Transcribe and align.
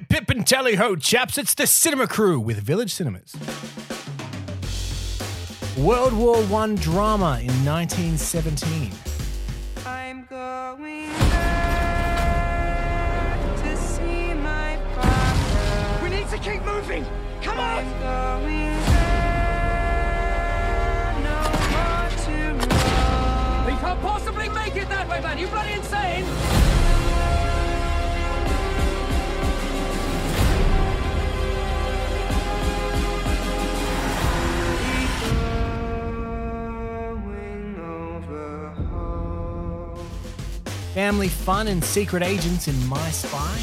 Hip, 0.00 0.08
pip, 0.08 0.30
and 0.30 0.46
tally 0.46 0.76
ho, 0.76 0.96
chaps. 0.96 1.36
It's 1.36 1.52
the 1.54 1.66
Cinema 1.66 2.06
Crew 2.06 2.40
with 2.40 2.58
Village 2.58 2.94
Cinemas. 2.94 3.34
World 5.76 6.14
War 6.14 6.42
One 6.44 6.76
drama 6.76 7.38
in 7.40 7.52
1917. 7.66 8.92
I'm 9.84 10.24
going 10.30 11.10
back 11.30 12.16
to 13.62 13.76
see 13.76 14.32
my 14.34 14.78
father. 14.94 16.02
We 16.02 16.08
need 16.16 16.28
to 16.30 16.38
keep 16.38 16.62
moving. 16.64 17.04
Come 17.42 17.58
on. 17.58 17.84
Going 18.00 18.80
there, 18.86 19.52
no 21.24 21.42
more 21.74 22.08
to 22.24 22.54
run. 22.54 23.66
We 23.66 23.72
can't 23.80 24.00
possibly 24.00 24.48
make 24.48 24.76
it 24.76 24.88
that 24.88 25.06
way, 25.10 25.20
man. 25.20 25.36
You 25.36 25.48
bloody 25.48 25.72
insane. 25.74 26.24
Family 40.94 41.28
fun 41.28 41.68
and 41.68 41.84
secret 41.84 42.20
agents 42.24 42.66
in 42.66 42.74
My 42.88 43.10
Spy. 43.10 43.58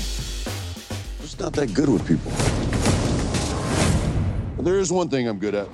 Just 1.21 1.41
not 1.41 1.51
that 1.53 1.73
good 1.73 1.89
with 1.89 2.07
people. 2.07 2.31
But 4.55 4.63
there 4.63 4.79
is 4.79 4.93
one 4.93 5.09
thing 5.09 5.27
I'm 5.27 5.37
good 5.37 5.53
at. 5.53 5.67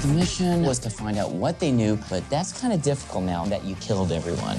The 0.00 0.14
mission 0.14 0.62
was 0.62 0.78
to 0.78 0.88
find 0.88 1.18
out 1.18 1.30
what 1.30 1.60
they 1.60 1.70
knew, 1.70 1.98
but 2.08 2.26
that's 2.30 2.58
kind 2.58 2.72
of 2.72 2.80
difficult 2.80 3.24
now 3.24 3.44
that 3.44 3.62
you 3.62 3.74
killed 3.74 4.10
everyone. 4.10 4.56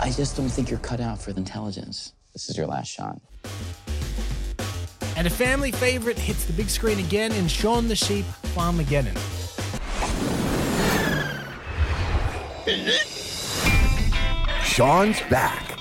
I 0.00 0.10
just 0.16 0.34
don't 0.34 0.48
think 0.48 0.70
you're 0.70 0.78
cut 0.78 1.00
out 1.00 1.20
for 1.20 1.34
the 1.34 1.40
intelligence. 1.40 2.14
This 2.32 2.48
is 2.48 2.56
your 2.56 2.66
last 2.66 2.88
shot. 2.88 3.20
And 5.18 5.26
a 5.26 5.30
family 5.30 5.72
favorite 5.72 6.16
hits 6.16 6.44
the 6.44 6.52
big 6.52 6.70
screen 6.70 7.00
again 7.00 7.32
in 7.32 7.48
Shaun 7.48 7.88
the 7.88 7.96
Sheep 7.96 8.24
Farmageddon. 8.54 9.16
Shaun's 14.62 15.20
back. 15.22 15.76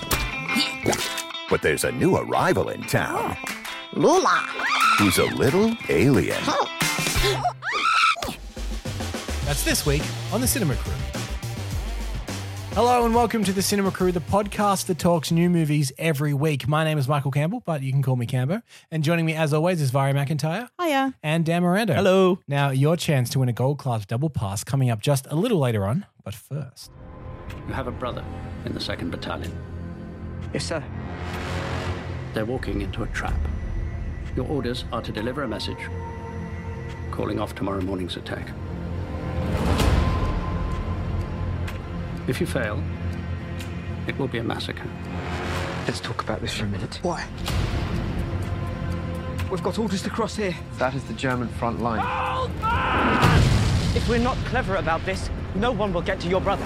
But 1.51 1.61
there's 1.61 1.83
a 1.83 1.91
new 1.91 2.17
arrival 2.17 2.69
in 2.69 2.81
town 2.87 3.37
Lula. 3.93 4.43
who's 4.97 5.19
a 5.19 5.25
little 5.25 5.77
alien. 5.87 6.43
That's 9.45 9.63
this 9.63 9.85
week 9.85 10.01
on 10.33 10.41
the 10.41 10.47
Cinema 10.47 10.73
Crew. 10.77 11.16
Hello 12.77 13.05
and 13.05 13.15
welcome 13.15 13.43
to 13.43 13.51
the 13.51 13.63
Cinema 13.63 13.89
Crew, 13.89 14.11
the 14.11 14.19
podcast 14.19 14.85
that 14.85 14.99
talks 14.99 15.31
new 15.31 15.49
movies 15.49 15.91
every 15.97 16.31
week. 16.31 16.67
My 16.67 16.83
name 16.83 16.99
is 16.99 17.07
Michael 17.07 17.31
Campbell, 17.31 17.63
but 17.65 17.81
you 17.81 17.91
can 17.91 18.03
call 18.03 18.15
me 18.15 18.27
Cambo. 18.27 18.61
And 18.91 19.03
joining 19.03 19.25
me, 19.25 19.33
as 19.33 19.51
always, 19.51 19.81
is 19.81 19.89
Vari 19.89 20.13
McIntyre 20.13 20.69
Hiya. 20.79 21.15
and 21.23 21.43
Dan 21.43 21.63
Miranda. 21.63 21.95
Hello. 21.95 22.37
Now, 22.47 22.69
your 22.69 22.95
chance 22.95 23.31
to 23.31 23.39
win 23.39 23.49
a 23.49 23.51
gold 23.51 23.79
class 23.79 24.05
double 24.05 24.29
pass 24.29 24.63
coming 24.63 24.91
up 24.91 25.01
just 25.01 25.25
a 25.31 25.35
little 25.35 25.57
later 25.57 25.85
on, 25.85 26.05
but 26.23 26.35
first. 26.35 26.91
You 27.67 27.73
have 27.73 27.87
a 27.87 27.91
brother 27.91 28.23
in 28.63 28.73
the 28.73 28.79
2nd 28.79 29.09
Battalion. 29.09 29.57
Yes, 30.53 30.65
sir. 30.65 30.83
They're 32.35 32.45
walking 32.45 32.81
into 32.81 33.01
a 33.01 33.07
trap. 33.07 33.39
Your 34.35 34.47
orders 34.47 34.85
are 34.91 35.01
to 35.01 35.11
deliver 35.11 35.41
a 35.41 35.47
message 35.47 35.89
calling 37.09 37.39
off 37.39 37.55
tomorrow 37.55 37.81
morning's 37.81 38.17
attack. 38.17 38.47
If 42.27 42.41
you 42.41 42.45
fail, 42.45 42.83
it 44.05 44.17
will 44.19 44.27
be 44.27 44.39
a 44.39 44.43
massacre. 44.43 44.87
Let's 45.87 46.01
talk 46.01 46.21
about 46.21 46.41
this 46.41 46.53
for 46.53 46.65
a 46.65 46.67
minute. 46.67 46.99
Why? 47.01 47.25
We've 49.49 49.63
got 49.63 49.79
orders 49.79 50.01
to 50.03 50.09
cross 50.09 50.35
here. 50.35 50.53
That 50.77 50.93
is 50.93 51.05
the 51.05 51.13
German 51.13 51.47
front 51.47 51.81
line. 51.81 52.05
If 53.95 54.09
we're 54.09 54.19
not 54.19 54.35
clever 54.45 54.75
about 54.75 55.05
this, 55.05 55.29
no 55.55 55.71
one 55.71 55.93
will 55.93 56.01
get 56.01 56.19
to 56.19 56.27
your 56.27 56.41
brother. 56.41 56.65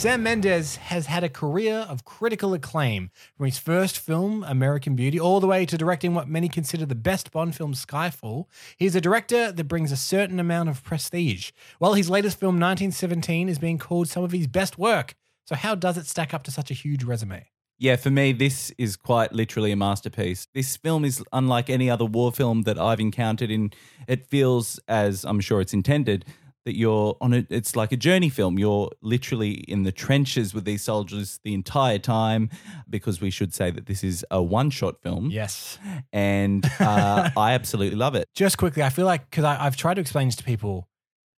Sam 0.00 0.22
Mendes 0.22 0.76
has 0.76 1.04
had 1.04 1.24
a 1.24 1.28
career 1.28 1.80
of 1.86 2.06
critical 2.06 2.54
acclaim 2.54 3.10
from 3.36 3.44
his 3.44 3.58
first 3.58 3.98
film, 3.98 4.42
American 4.44 4.96
Beauty, 4.96 5.20
all 5.20 5.40
the 5.40 5.46
way 5.46 5.66
to 5.66 5.76
directing 5.76 6.14
what 6.14 6.26
many 6.26 6.48
consider 6.48 6.86
the 6.86 6.94
best 6.94 7.30
Bond 7.30 7.54
film, 7.54 7.74
Skyfall. 7.74 8.46
He's 8.78 8.96
a 8.96 9.00
director 9.02 9.52
that 9.52 9.64
brings 9.64 9.92
a 9.92 9.98
certain 9.98 10.40
amount 10.40 10.70
of 10.70 10.82
prestige. 10.82 11.50
Well, 11.80 11.92
his 11.92 12.08
latest 12.08 12.40
film, 12.40 12.54
1917, 12.54 13.50
is 13.50 13.58
being 13.58 13.76
called 13.76 14.08
some 14.08 14.24
of 14.24 14.32
his 14.32 14.46
best 14.46 14.78
work. 14.78 15.16
So, 15.44 15.54
how 15.54 15.74
does 15.74 15.98
it 15.98 16.06
stack 16.06 16.32
up 16.32 16.44
to 16.44 16.50
such 16.50 16.70
a 16.70 16.74
huge 16.74 17.04
resume? 17.04 17.48
Yeah, 17.78 17.96
for 17.96 18.10
me, 18.10 18.32
this 18.32 18.70
is 18.78 18.96
quite 18.96 19.32
literally 19.34 19.72
a 19.72 19.76
masterpiece. 19.76 20.46
This 20.54 20.78
film 20.78 21.04
is 21.04 21.22
unlike 21.30 21.68
any 21.68 21.90
other 21.90 22.06
war 22.06 22.32
film 22.32 22.62
that 22.62 22.78
I've 22.78 23.00
encountered. 23.00 23.50
In 23.50 23.70
it 24.06 24.26
feels, 24.26 24.80
as 24.88 25.24
I'm 25.24 25.40
sure 25.40 25.60
it's 25.60 25.74
intended, 25.74 26.24
that 26.64 26.76
you're 26.76 27.16
on 27.20 27.32
it. 27.32 27.46
It's 27.50 27.74
like 27.74 27.92
a 27.92 27.96
journey 27.96 28.28
film. 28.28 28.58
You're 28.58 28.90
literally 29.00 29.52
in 29.52 29.82
the 29.82 29.92
trenches 29.92 30.52
with 30.54 30.64
these 30.64 30.82
soldiers 30.82 31.40
the 31.44 31.54
entire 31.54 31.98
time. 31.98 32.50
Because 32.88 33.20
we 33.20 33.30
should 33.30 33.54
say 33.54 33.70
that 33.70 33.86
this 33.86 34.04
is 34.04 34.24
a 34.30 34.42
one-shot 34.42 35.00
film. 35.00 35.30
Yes. 35.30 35.78
and 36.12 36.64
uh, 36.80 37.30
I 37.36 37.52
absolutely 37.52 37.96
love 37.96 38.14
it. 38.14 38.28
Just 38.34 38.58
quickly, 38.58 38.82
I 38.82 38.90
feel 38.90 39.06
like 39.06 39.30
because 39.30 39.44
I've 39.44 39.76
tried 39.76 39.94
to 39.94 40.00
explain 40.00 40.28
this 40.28 40.36
to 40.36 40.44
people, 40.44 40.88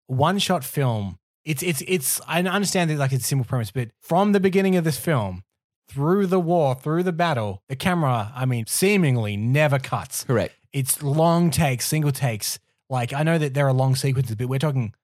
one 0.07 0.39
shot 0.39 0.65
film. 0.65 1.19
It's 1.45 1.63
it's 1.63 1.83
it's. 1.89 2.21
I 2.29 2.41
understand 2.41 2.91
that 2.91 2.99
like 2.99 3.13
it's 3.13 3.25
a 3.25 3.27
simple 3.27 3.45
premise, 3.45 3.71
but 3.71 3.91
from 4.01 4.33
the 4.33 4.41
beginning 4.41 4.77
of 4.77 4.85
this 4.85 4.97
film 4.97 5.43
through 5.89 6.27
the 6.27 6.41
war, 6.41 6.75
through 6.75 7.03
the 7.03 7.13
battle, 7.13 7.63
the 7.69 7.77
camera, 7.77 8.33
I 8.35 8.47
mean, 8.47 8.67
seemingly 8.67 9.37
never 9.37 9.79
cuts. 9.79 10.25
Correct. 10.25 10.55
It's 10.73 11.03
long 11.03 11.51
takes, 11.51 11.87
single 11.87 12.13
takes. 12.13 12.59
Like 12.89 13.13
I 13.13 13.23
know 13.23 13.39
that 13.39 13.55
there 13.55 13.67
are 13.67 13.73
long 13.73 13.95
sequences, 13.95 14.37
but 14.37 14.49
we're 14.49 14.59
talking 14.59 14.95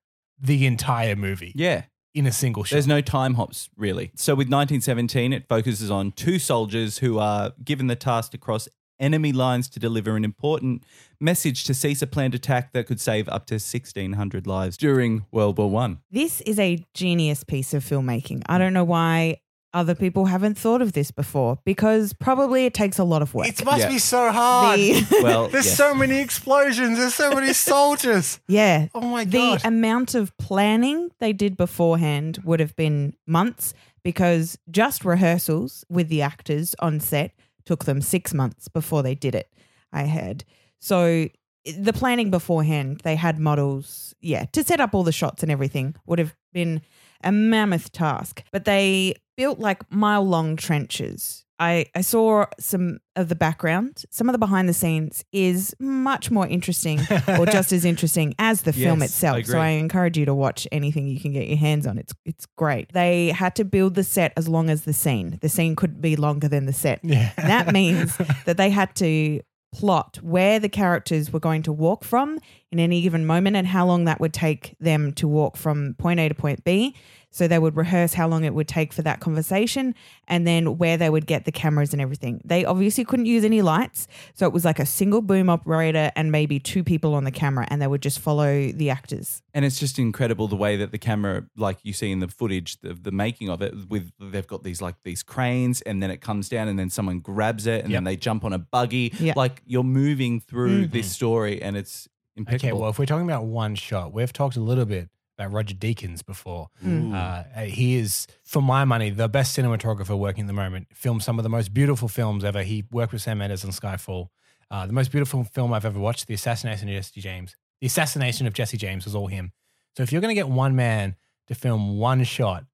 the 0.41 0.67
entire 0.67 1.17
movie 1.17 1.53
Yeah. 1.55 1.85
in 2.15 2.27
a 2.27 2.33
single 2.33 2.65
shot. 2.65 2.75
There's 2.77 2.87
no 2.87 3.01
time 3.01 3.35
hops, 3.35 3.69
really. 3.77 4.11
So 4.17 4.35
with 4.35 4.49
1917, 4.49 5.33
it 5.33 5.47
focuses 5.49 5.91
on 5.91 6.13
two 6.13 6.39
soldiers 6.39 6.99
who 6.99 7.19
are 7.19 7.53
given 7.65 7.87
the 7.87 7.97
task 7.97 8.33
to 8.33 8.39
cross 8.39 8.69
enemy 9.01 9.31
lines 9.31 9.69
to 9.69 9.79
deliver 9.79 10.17
an 10.17 10.25
important 10.25 10.83
message 11.21 11.63
to 11.65 11.73
cease 11.75 12.03
a 12.03 12.07
planned 12.07 12.35
attack 12.35 12.73
that 12.73 12.87
could 12.87 13.01
save 13.01 13.29
up 13.29 13.47
to 13.47 13.55
1,600 13.55 14.47
lives 14.47 14.77
during 14.77 15.25
World 15.31 15.57
War 15.59 15.71
One. 15.71 15.99
This 16.11 16.41
is 16.41 16.59
a 16.59 16.85
genius 16.95 17.45
piece 17.45 17.75
of 17.75 17.85
filmmaking. 17.85 18.43
I 18.47 18.59
don't 18.59 18.73
know 18.73 18.83
why 18.85 19.37
other 19.75 19.95
people 19.95 20.25
haven't 20.27 20.57
thought 20.57 20.81
of 20.81 20.93
this 20.95 21.11
before 21.11 21.59
because 21.65 22.13
probably 22.15 22.65
it 22.65 22.73
takes 22.75 22.99
a 22.99 23.05
lot 23.05 23.21
of 23.23 23.35
work. 23.35 23.47
it 23.49 23.65
must 23.65 23.81
Yeah. 23.81 23.89
be 23.89 23.99
so 23.99 24.33
hard. 24.33 24.79
The- 24.81 25.21
Well, 25.23 25.49
There's 25.49 25.67
yes. 25.67 25.77
so 25.77 25.95
many 25.95 26.19
explosions. 26.21 26.99
There's 26.99 27.15
so 27.15 27.33
many 27.33 27.53
soldiers. 27.73 28.41
yeah. 28.49 28.89
Oh 28.95 29.01
my 29.03 29.25
god. 29.25 29.61
the 29.61 29.69
amount 29.69 30.15
of 30.15 30.37
planning 30.39 31.11
they 31.19 31.33
did 31.33 31.57
beforehand 31.57 32.39
would 32.45 32.61
have 32.61 32.75
been 32.77 33.15
months 33.27 33.75
because 34.03 34.59
just 34.71 35.05
rehearsals 35.05 35.85
with 35.91 36.09
the 36.09 36.23
actors 36.23 36.75
on 36.79 36.99
set 37.01 37.33
took 37.67 37.85
them 37.85 38.01
six 38.01 38.33
months 38.33 38.69
before 38.69 39.03
they 39.03 39.15
did 39.15 39.35
it. 39.35 39.53
I 39.93 40.07
heard. 40.07 40.45
So 40.79 41.29
the 41.65 41.93
planning 41.93 42.31
beforehand, 42.31 43.01
they 43.05 43.17
had 43.17 43.39
models, 43.39 44.15
yeah, 44.23 44.47
to 44.53 44.65
set 44.65 44.81
up 44.81 44.95
all 44.95 45.03
the 45.03 45.13
shots 45.13 45.43
and 45.43 45.53
everything 45.53 45.95
would 46.07 46.19
have 46.19 46.35
been 46.55 46.81
a 47.23 47.33
mammoth 47.33 47.93
task. 47.93 48.43
But 48.53 48.65
they 48.65 49.15
built 49.37 49.59
like 49.59 49.91
mile 49.93 50.25
long 50.27 50.57
trenches. 50.57 51.45
I, 51.61 51.87
I 51.93 52.03
saw 52.03 52.47
some 52.61 52.99
of 53.17 53.29
the 53.29 53.35
background. 53.35 54.05
Some 54.11 54.29
of 54.29 54.33
the 54.33 54.39
behind 54.39 54.69
the 54.69 54.73
scenes 54.73 55.25
is 55.33 55.75
much 55.81 56.31
more 56.31 56.47
interesting 56.47 57.01
or 57.37 57.47
just 57.51 57.73
as 57.73 57.85
interesting 57.85 58.35
as 58.39 58.63
the 58.63 58.73
film 58.73 59.01
Yes, 59.01 59.11
itself. 59.11 59.39
I 59.39 59.43
so. 59.43 59.59
I 59.59 59.69
encourage 59.71 60.17
you 60.17 60.25
to 60.27 60.35
watch 60.35 60.69
anything 60.71 61.09
you 61.09 61.19
can 61.19 61.33
get 61.33 61.49
your 61.49 61.57
hands 61.57 61.85
on. 61.85 61.99
It's 61.99 62.13
it's 62.25 62.47
great. 62.57 62.93
They 62.93 63.31
had 63.31 63.57
to 63.57 63.65
build 63.65 63.97
the 63.97 64.05
set 64.05 64.33
as 64.37 64.47
long 64.49 64.71
as 64.71 64.83
the 64.85 64.93
scene. 64.93 65.39
The 65.41 65.49
scene 65.49 65.75
could 65.75 66.01
be 66.01 66.15
longer 66.15 66.47
than 66.47 66.67
the 66.67 66.73
set. 66.73 67.01
Yeah. 67.03 67.33
That 67.37 67.73
means 67.73 68.17
that 68.47 68.57
they 68.57 68.71
had 68.71 68.95
to 68.97 69.41
plot 69.75 70.19
where 70.23 70.59
the 70.61 70.69
characters 70.69 71.33
were 71.33 71.41
going 71.41 71.63
to 71.65 71.73
walk 71.73 72.05
from 72.05 72.39
in 72.71 72.79
any 72.79 73.01
given 73.01 73.25
moment 73.25 73.57
and 73.57 73.67
how 73.67 73.87
long 73.87 74.05
that 74.05 74.21
would 74.21 74.33
take 74.33 74.77
them 74.79 75.13
to 75.13 75.27
walk 75.27 75.57
from 75.57 75.95
point 75.99 76.21
A 76.21 76.29
to 76.29 76.35
point 76.35 76.65
B. 76.65 76.95
So 77.31 77.47
they 77.47 77.59
would 77.59 77.77
rehearse 77.77 78.15
how 78.15 78.27
long 78.27 78.45
it 78.45 78.55
would 78.55 78.69
take 78.69 78.91
for 78.91 79.03
that 79.03 79.21
conversation 79.21 79.95
and 80.29 80.47
then 80.47 80.79
where 80.79 80.97
they 80.97 81.11
would 81.11 81.27
get 81.27 81.45
the 81.45 81.53
cameras 81.53 81.93
and 81.93 82.01
everything. 82.01 82.41
They 82.43 82.65
obviously 82.65 83.05
couldn't 83.05 83.27
use 83.27 83.45
any 83.45 83.61
lights. 83.61 84.09
So 84.35 84.47
it 84.47 84.53
was 84.55 84.65
like 84.65 84.79
a 84.79 84.87
single 84.87 85.21
boom 85.21 85.51
operator 85.51 86.11
and 86.17 86.33
maybe 86.33 86.59
two 86.59 86.83
people 86.83 87.15
on 87.15 87.25
the 87.25 87.31
camera 87.31 87.67
and 87.71 87.83
they 87.83 87.87
would 87.87 88.01
just 88.01 88.19
follow 88.19 88.73
the 88.73 88.89
actors. 88.89 89.43
And 89.53 89.65
it's 89.67 89.79
just 89.79 89.99
incredible 89.99 90.49
the 90.49 90.57
way 90.57 90.77
that 90.77 90.91
the 90.91 90.99
camera, 90.99 91.45
like 91.55 91.79
you 91.83 91.93
see 91.93 92.11
in 92.11 92.21
the 92.21 92.29
footage 92.29 92.79
of 92.85 93.03
the 93.03 93.13
making 93.13 93.51
of 93.51 93.61
it, 93.61 93.75
with 93.91 94.11
they've 94.19 94.47
got 94.47 94.63
these 94.63 94.81
like 94.81 94.95
these 95.05 95.23
cranes, 95.23 95.83
and 95.83 96.03
then 96.03 96.11
it 96.11 96.21
comes 96.23 96.49
down, 96.49 96.69
and 96.69 96.79
then 96.79 96.89
someone 96.91 97.21
grabs 97.21 97.67
it, 97.67 97.83
and 97.83 97.91
Yep. 97.93 97.97
then 97.99 98.05
they 98.05 98.17
jump 98.17 98.45
on 98.45 98.53
a 98.55 98.59
buggy. 98.59 99.13
Yeah. 99.21 99.35
Like 99.37 99.63
you're 99.67 99.83
moving 99.85 100.41
through 100.41 100.87
Mhm. 100.87 100.93
this 100.93 101.11
story, 101.13 101.61
and 101.61 101.77
it's 101.77 102.09
impeccable. 102.09 102.18
Okay, 102.55 102.73
well, 102.73 102.91
if 102.91 102.99
we're 102.99 103.07
talking 103.07 103.27
about 103.27 103.45
one 103.45 103.75
shot, 103.75 104.13
we've 104.13 104.33
talked 104.33 104.57
a 104.57 104.61
little 104.61 104.85
bit 104.85 105.09
about 105.39 105.53
Roger 105.53 105.75
Deakins 105.75 106.25
before. 106.25 106.69
Mm. 106.85 107.15
Uh, 107.15 107.61
he 107.63 107.97
is, 107.97 108.27
for 108.45 108.61
my 108.61 108.85
money, 108.85 109.11
the 109.11 109.29
best 109.29 109.57
cinematographer 109.57 110.19
working 110.19 110.45
at 110.45 110.47
the 110.49 110.53
moment. 110.53 110.89
Filmed 110.93 111.23
some 111.23 111.39
of 111.39 111.43
the 111.45 111.49
most 111.49 111.73
beautiful 111.73 112.09
films 112.09 112.45
ever. 112.45 112.63
He 112.63 112.85
worked 112.91 113.13
with 113.13 113.23
Sam 113.23 113.39
Mendes 113.39 113.65
on 113.65 113.71
Skyfall. 113.71 114.29
Uh, 114.71 114.87
the 114.87 114.93
most 114.93 115.11
beautiful 115.11 115.45
film 115.45 115.73
I've 115.73 115.85
ever 115.85 115.99
watched, 115.99 116.27
The 116.27 116.35
Assassination 116.35 116.89
of 116.89 116.95
Jesse 116.95 117.21
James. 117.21 117.57
The 117.81 117.87
Assassination 117.87 118.47
of 118.47 118.53
Jesse 118.53 118.77
James 118.77 119.05
was 119.05 119.15
all 119.15 119.29
him. 119.29 119.53
So 119.97 120.03
if 120.03 120.13
you're 120.13 120.21
going 120.21 120.35
to 120.35 120.41
get 120.41 120.49
one 120.49 120.77
man 120.77 121.17
to 121.47 121.55
film 121.55 121.99
one 121.99 122.25
shot, 122.25 122.65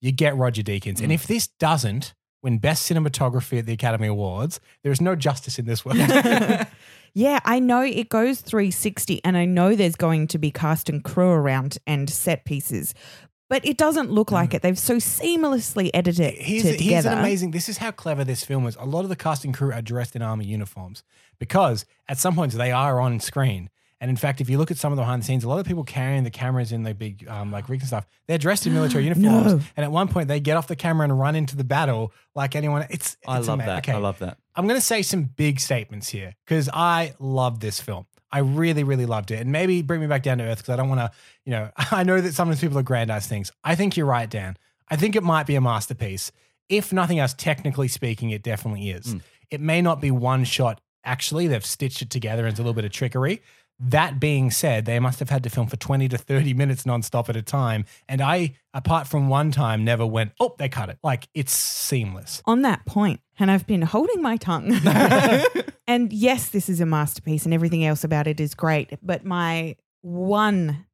you 0.00 0.10
get 0.10 0.36
Roger 0.36 0.62
Deakins. 0.62 1.00
And 1.00 1.12
if 1.12 1.26
this 1.26 1.46
doesn't 1.46 2.14
win 2.42 2.58
Best 2.58 2.90
Cinematography 2.90 3.58
at 3.58 3.66
the 3.66 3.72
Academy 3.72 4.08
Awards, 4.08 4.60
there 4.82 4.92
is 4.92 5.00
no 5.00 5.14
justice 5.14 5.58
in 5.58 5.66
this 5.66 5.84
world. 5.84 5.98
Yeah, 7.14 7.38
I 7.44 7.60
know 7.60 7.80
it 7.80 8.08
goes 8.08 8.40
360 8.40 9.24
and 9.24 9.36
I 9.36 9.44
know 9.44 9.76
there's 9.76 9.94
going 9.94 10.26
to 10.28 10.38
be 10.38 10.50
cast 10.50 10.88
and 10.88 11.02
crew 11.02 11.30
around 11.30 11.78
and 11.86 12.10
set 12.10 12.44
pieces, 12.44 12.92
but 13.48 13.64
it 13.64 13.76
doesn't 13.76 14.10
look 14.10 14.32
like 14.32 14.50
mm. 14.50 14.54
it. 14.54 14.62
They've 14.62 14.78
so 14.78 14.96
seamlessly 14.96 15.90
edited 15.94 16.34
it 16.34 16.44
together. 16.78 16.82
here's 16.82 17.06
an 17.06 17.18
amazing. 17.18 17.52
This 17.52 17.68
is 17.68 17.78
how 17.78 17.92
clever 17.92 18.24
this 18.24 18.42
film 18.42 18.66
is. 18.66 18.76
A 18.80 18.84
lot 18.84 19.04
of 19.04 19.10
the 19.10 19.16
casting 19.16 19.52
crew 19.52 19.72
are 19.72 19.80
dressed 19.80 20.16
in 20.16 20.22
army 20.22 20.44
uniforms 20.46 21.04
because 21.38 21.86
at 22.08 22.18
some 22.18 22.34
points 22.34 22.56
they 22.56 22.72
are 22.72 23.00
on 23.00 23.20
screen. 23.20 23.70
And 24.04 24.10
in 24.10 24.18
fact, 24.18 24.42
if 24.42 24.50
you 24.50 24.58
look 24.58 24.70
at 24.70 24.76
some 24.76 24.92
of 24.92 24.96
the 24.96 25.02
behind 25.02 25.22
the 25.22 25.24
scenes, 25.24 25.44
a 25.44 25.48
lot 25.48 25.58
of 25.60 25.64
people 25.64 25.82
carrying 25.82 26.24
the 26.24 26.30
cameras 26.30 26.72
in 26.72 26.82
the 26.82 26.92
big 26.92 27.26
um, 27.26 27.50
like 27.50 27.70
rigs 27.70 27.84
and 27.84 27.88
stuff, 27.88 28.06
they're 28.28 28.36
dressed 28.36 28.66
in 28.66 28.74
military 28.74 29.04
uniforms. 29.08 29.54
No. 29.54 29.60
And 29.78 29.82
at 29.82 29.90
one 29.90 30.08
point, 30.08 30.28
they 30.28 30.40
get 30.40 30.58
off 30.58 30.68
the 30.68 30.76
camera 30.76 31.04
and 31.04 31.18
run 31.18 31.34
into 31.34 31.56
the 31.56 31.64
battle 31.64 32.12
like 32.34 32.54
anyone. 32.54 32.86
It's, 32.90 33.16
I 33.26 33.38
it's 33.38 33.48
love 33.48 33.60
ama- 33.60 33.66
that. 33.66 33.78
Okay. 33.78 33.92
I 33.92 33.96
love 33.96 34.18
that. 34.18 34.36
I'm 34.56 34.66
going 34.66 34.78
to 34.78 34.84
say 34.84 35.00
some 35.00 35.24
big 35.24 35.58
statements 35.58 36.10
here 36.10 36.34
because 36.44 36.68
I 36.70 37.14
love 37.18 37.60
this 37.60 37.80
film. 37.80 38.04
I 38.30 38.40
really, 38.40 38.84
really 38.84 39.06
loved 39.06 39.30
it. 39.30 39.40
And 39.40 39.50
maybe 39.50 39.80
bring 39.80 40.02
me 40.02 40.06
back 40.06 40.22
down 40.22 40.36
to 40.36 40.44
earth 40.44 40.58
because 40.58 40.74
I 40.74 40.76
don't 40.76 40.90
want 40.90 41.00
to, 41.00 41.10
you 41.46 41.52
know, 41.52 41.70
I 41.90 42.02
know 42.02 42.20
that 42.20 42.34
sometimes 42.34 42.60
people 42.60 42.76
aggrandize 42.76 43.26
things. 43.26 43.52
I 43.64 43.74
think 43.74 43.96
you're 43.96 44.04
right, 44.04 44.28
Dan. 44.28 44.58
I 44.90 44.96
think 44.96 45.16
it 45.16 45.22
might 45.22 45.46
be 45.46 45.54
a 45.54 45.62
masterpiece. 45.62 46.30
If 46.68 46.92
nothing 46.92 47.20
else, 47.20 47.32
technically 47.32 47.88
speaking, 47.88 48.30
it 48.32 48.42
definitely 48.42 48.90
is. 48.90 49.16
It 49.50 49.62
may 49.62 49.80
not 49.80 50.02
be 50.02 50.10
one 50.10 50.44
shot, 50.44 50.82
actually. 51.04 51.46
They've 51.46 51.64
stitched 51.64 52.02
it 52.02 52.10
together 52.10 52.44
and 52.44 52.54
a 52.54 52.58
little 52.58 52.74
bit 52.74 52.84
of 52.84 52.92
trickery. 52.92 53.40
That 53.80 54.20
being 54.20 54.50
said, 54.50 54.84
they 54.84 55.00
must 55.00 55.18
have 55.18 55.30
had 55.30 55.42
to 55.42 55.50
film 55.50 55.66
for 55.66 55.76
20 55.76 56.08
to 56.08 56.18
30 56.18 56.54
minutes 56.54 56.84
nonstop 56.84 57.28
at 57.28 57.36
a 57.36 57.42
time. 57.42 57.84
And 58.08 58.20
I, 58.22 58.54
apart 58.72 59.08
from 59.08 59.28
one 59.28 59.50
time, 59.50 59.84
never 59.84 60.06
went, 60.06 60.32
oh, 60.40 60.54
they 60.58 60.68
cut 60.68 60.88
it. 60.88 60.98
Like 61.02 61.28
it's 61.34 61.52
seamless. 61.52 62.40
on 62.46 62.62
that 62.62 62.86
point, 62.86 63.20
and 63.38 63.50
I've 63.50 63.66
been 63.66 63.82
holding 63.82 64.22
my 64.22 64.36
tongue. 64.36 64.72
and 65.86 66.12
yes, 66.12 66.50
this 66.50 66.68
is 66.68 66.80
a 66.80 66.86
masterpiece 66.86 67.44
and 67.44 67.52
everything 67.52 67.84
else 67.84 68.04
about 68.04 68.26
it 68.26 68.40
is 68.40 68.54
great. 68.54 68.92
But 69.02 69.24
my 69.24 69.76
one 70.02 70.86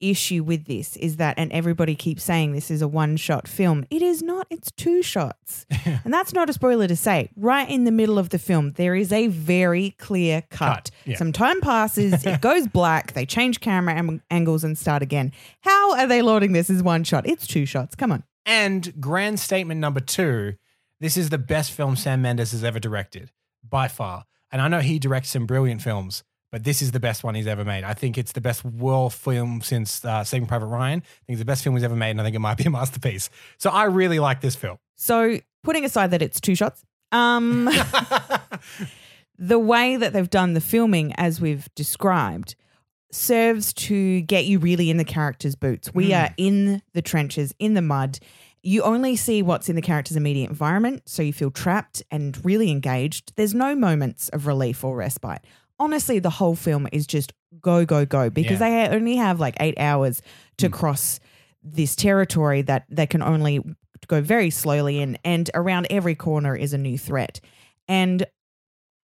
issue 0.00 0.42
with 0.44 0.66
this 0.66 0.96
is 0.96 1.16
that, 1.16 1.38
and 1.38 1.52
everybody 1.52 1.94
keeps 1.94 2.22
saying 2.22 2.52
this 2.52 2.70
is 2.70 2.82
a 2.82 2.88
one 2.88 3.16
shot 3.16 3.48
film. 3.48 3.84
It 3.90 4.02
is 4.02 4.22
not, 4.22 4.46
it's 4.50 4.70
two 4.72 5.02
shots. 5.02 5.66
and 5.84 6.12
that's 6.12 6.32
not 6.32 6.50
a 6.50 6.52
spoiler 6.52 6.86
to 6.86 6.96
say. 6.96 7.30
Right 7.36 7.68
in 7.68 7.84
the 7.84 7.90
middle 7.90 8.18
of 8.18 8.30
the 8.30 8.38
film, 8.38 8.72
there 8.72 8.94
is 8.94 9.12
a 9.12 9.28
very 9.28 9.90
clear 9.98 10.42
cut. 10.50 10.66
Cut, 10.66 10.90
yeah. 11.04 11.16
Some 11.16 11.32
time 11.32 11.60
passes, 11.60 12.24
it 12.26 12.40
goes 12.42 12.66
black, 12.66 13.12
they 13.12 13.26
change 13.26 13.60
camera 13.60 13.94
am- 13.94 14.22
angles 14.30 14.64
and 14.64 14.76
start 14.76 15.02
again. 15.02 15.32
How 15.60 15.96
are 15.96 16.06
they 16.06 16.22
loading 16.22 16.52
this 16.52 16.70
as 16.70 16.82
one 16.82 17.04
shot? 17.04 17.26
It's 17.26 17.46
two 17.46 17.66
shots. 17.66 17.94
Come 17.94 18.12
on. 18.12 18.24
And 18.44 19.00
grand 19.00 19.40
statement 19.40 19.80
number 19.80 20.00
two 20.00 20.54
this 21.00 21.16
is 21.16 21.28
the 21.28 21.38
best 21.38 21.72
film 21.72 21.94
Sam 21.94 22.22
Mendes 22.22 22.52
has 22.52 22.64
ever 22.64 22.78
directed 22.78 23.30
by 23.62 23.88
far. 23.88 24.24
And 24.50 24.62
I 24.62 24.68
know 24.68 24.80
he 24.80 24.98
directs 24.98 25.30
some 25.30 25.46
brilliant 25.46 25.82
films, 25.82 26.24
but 26.52 26.64
this 26.64 26.82
is 26.82 26.92
the 26.92 27.00
best 27.00 27.24
one 27.24 27.34
he's 27.34 27.46
ever 27.46 27.64
made. 27.64 27.84
I 27.84 27.94
think 27.94 28.16
it's 28.16 28.32
the 28.32 28.40
best 28.40 28.64
war 28.64 29.10
film 29.10 29.60
since 29.60 30.04
uh, 30.04 30.24
Saving 30.24 30.46
Private 30.46 30.66
Ryan. 30.66 31.00
I 31.00 31.24
think 31.26 31.36
it's 31.36 31.38
the 31.40 31.44
best 31.44 31.64
film 31.64 31.76
he's 31.76 31.84
ever 31.84 31.96
made, 31.96 32.10
and 32.10 32.20
I 32.20 32.24
think 32.24 32.36
it 32.36 32.40
might 32.40 32.56
be 32.56 32.64
a 32.64 32.70
masterpiece. 32.70 33.30
So 33.58 33.70
I 33.70 33.84
really 33.84 34.18
like 34.18 34.40
this 34.40 34.54
film. 34.54 34.78
So, 34.94 35.38
putting 35.62 35.84
aside 35.84 36.12
that 36.12 36.22
it's 36.22 36.40
two 36.40 36.54
shots, 36.54 36.82
um, 37.12 37.68
the 39.38 39.58
way 39.58 39.96
that 39.96 40.12
they've 40.12 40.30
done 40.30 40.54
the 40.54 40.60
filming, 40.60 41.12
as 41.16 41.40
we've 41.40 41.68
described, 41.74 42.54
serves 43.12 43.72
to 43.72 44.20
get 44.22 44.44
you 44.46 44.58
really 44.58 44.90
in 44.90 44.96
the 44.96 45.04
characters' 45.04 45.56
boots. 45.56 45.92
We 45.94 46.12
are 46.12 46.30
in 46.36 46.82
the 46.92 47.02
trenches, 47.02 47.54
in 47.58 47.74
the 47.74 47.82
mud. 47.82 48.18
You 48.62 48.82
only 48.82 49.16
see 49.16 49.42
what's 49.42 49.68
in 49.68 49.76
the 49.76 49.82
character's 49.82 50.16
immediate 50.16 50.50
environment, 50.50 51.02
so 51.06 51.22
you 51.22 51.32
feel 51.32 51.50
trapped 51.50 52.02
and 52.10 52.44
really 52.44 52.70
engaged. 52.70 53.32
There's 53.36 53.54
no 53.54 53.76
moments 53.76 54.28
of 54.30 54.46
relief 54.46 54.82
or 54.82 54.96
respite. 54.96 55.44
Honestly, 55.78 56.18
the 56.18 56.30
whole 56.30 56.56
film 56.56 56.88
is 56.92 57.06
just 57.06 57.32
go, 57.60 57.84
go, 57.84 58.06
go 58.06 58.30
because 58.30 58.60
Yeah. 58.60 58.88
they 58.88 58.96
only 58.96 59.16
have 59.16 59.40
like 59.40 59.56
eight 59.60 59.78
hours 59.78 60.22
to 60.58 60.68
hmm. 60.68 60.72
cross 60.72 61.20
this 61.62 61.96
territory 61.96 62.62
that 62.62 62.84
they 62.88 63.06
can 63.06 63.22
only 63.22 63.60
go 64.06 64.20
very 64.20 64.50
slowly 64.50 65.00
in, 65.00 65.18
and 65.24 65.50
around 65.54 65.86
every 65.90 66.14
corner 66.14 66.54
is 66.54 66.72
a 66.72 66.78
new 66.78 66.96
threat. 66.96 67.40
And 67.88 68.24